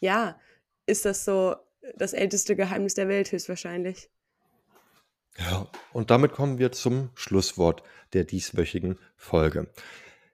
[0.02, 0.38] ja,
[0.86, 1.56] ist das so
[1.96, 4.10] das älteste Geheimnis der Welt höchstwahrscheinlich.
[5.38, 9.72] Ja, und damit kommen wir zum Schlusswort der dieswöchigen Folge.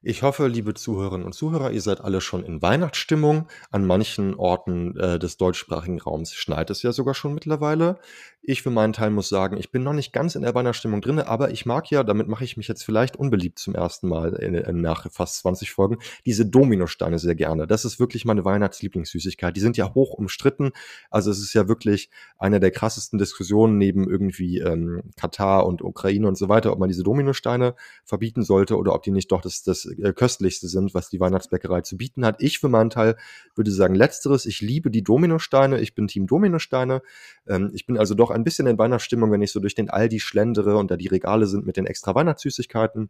[0.04, 3.48] Ich hoffe, liebe Zuhörerinnen und Zuhörer, ihr seid alle schon in Weihnachtsstimmung.
[3.70, 8.00] An manchen Orten äh, des deutschsprachigen Raums schneit es ja sogar schon mittlerweile.
[8.42, 11.20] Ich für meinen Teil muss sagen, ich bin noch nicht ganz in der Weihnachtsstimmung drin,
[11.20, 14.56] aber ich mag ja, damit mache ich mich jetzt vielleicht unbeliebt zum ersten Mal in,
[14.56, 17.68] in, nach fast 20 Folgen, diese Dominosteine sehr gerne.
[17.68, 19.56] Das ist wirklich meine Weihnachtslieblingssüßigkeit.
[19.56, 20.72] Die sind ja hoch umstritten.
[21.12, 26.28] Also es ist ja wirklich eine der krassesten Diskussionen neben irgendwie ähm, Katar und Ukraine
[26.28, 29.62] und so weiter, ob man diese Dominosteine verbieten sollte oder ob die nicht doch das,
[29.62, 32.42] das äh, köstlichste sind, was die Weihnachtsbäckerei zu bieten hat.
[32.42, 33.16] Ich für meinen Teil
[33.56, 34.46] würde sagen letzteres.
[34.46, 35.80] Ich liebe die Dominosteine.
[35.80, 37.02] Ich bin Team Dominosteine.
[37.48, 40.20] Ähm, ich bin also doch ein bisschen in Weihnachtsstimmung, wenn ich so durch den Aldi
[40.20, 43.10] schlendere und da die Regale sind mit den extra Weihnachtssüßigkeiten.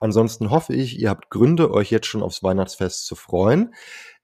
[0.00, 3.74] Ansonsten hoffe ich, ihr habt Gründe, euch jetzt schon aufs Weihnachtsfest zu freuen.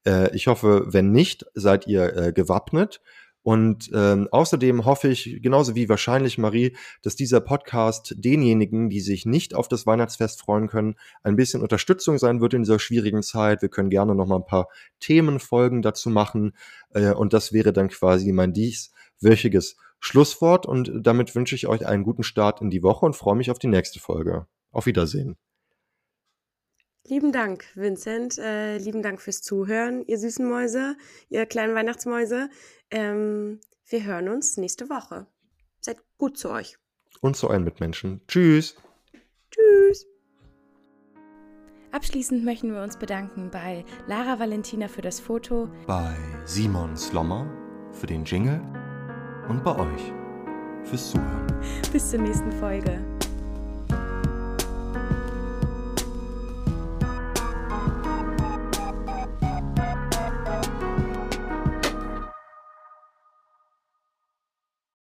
[0.07, 3.03] Äh, ich hoffe, wenn nicht, seid ihr äh, gewappnet.
[3.47, 9.25] Und ähm, außerdem hoffe ich, genauso wie wahrscheinlich Marie, dass dieser Podcast denjenigen, die sich
[9.25, 13.63] nicht auf das Weihnachtsfest freuen können, ein bisschen Unterstützung sein wird in dieser schwierigen Zeit.
[13.63, 14.67] Wir können gerne noch mal ein paar
[14.99, 16.55] Themenfolgen dazu machen.
[16.91, 22.03] Äh, und das wäre dann quasi mein dieswöchiges Schlusswort und damit wünsche ich euch einen
[22.03, 24.49] guten Start in die Woche und freue mich auf die nächste Folge.
[24.73, 25.37] Auf Wiedersehen.
[27.09, 28.39] Lieben Dank, Vincent.
[28.39, 30.97] Äh, lieben Dank fürs Zuhören, ihr süßen Mäuse,
[31.29, 32.51] ihr kleinen Weihnachtsmäuse.
[32.91, 35.27] Ähm, wir hören uns nächste Woche.
[35.81, 36.79] Seid gut zu euch.
[37.21, 38.21] Und zu euren Mitmenschen.
[38.27, 38.77] Tschüss.
[39.51, 40.07] Tschüss.
[41.93, 47.49] Abschließend möchten wir uns bedanken bei Lara Valentina für das Foto, bei Simon Slommer
[47.93, 48.61] für den Jingle
[49.49, 50.13] und bei euch
[50.85, 51.47] fürs Zuhören.
[51.93, 53.16] Bis zur nächsten Folge.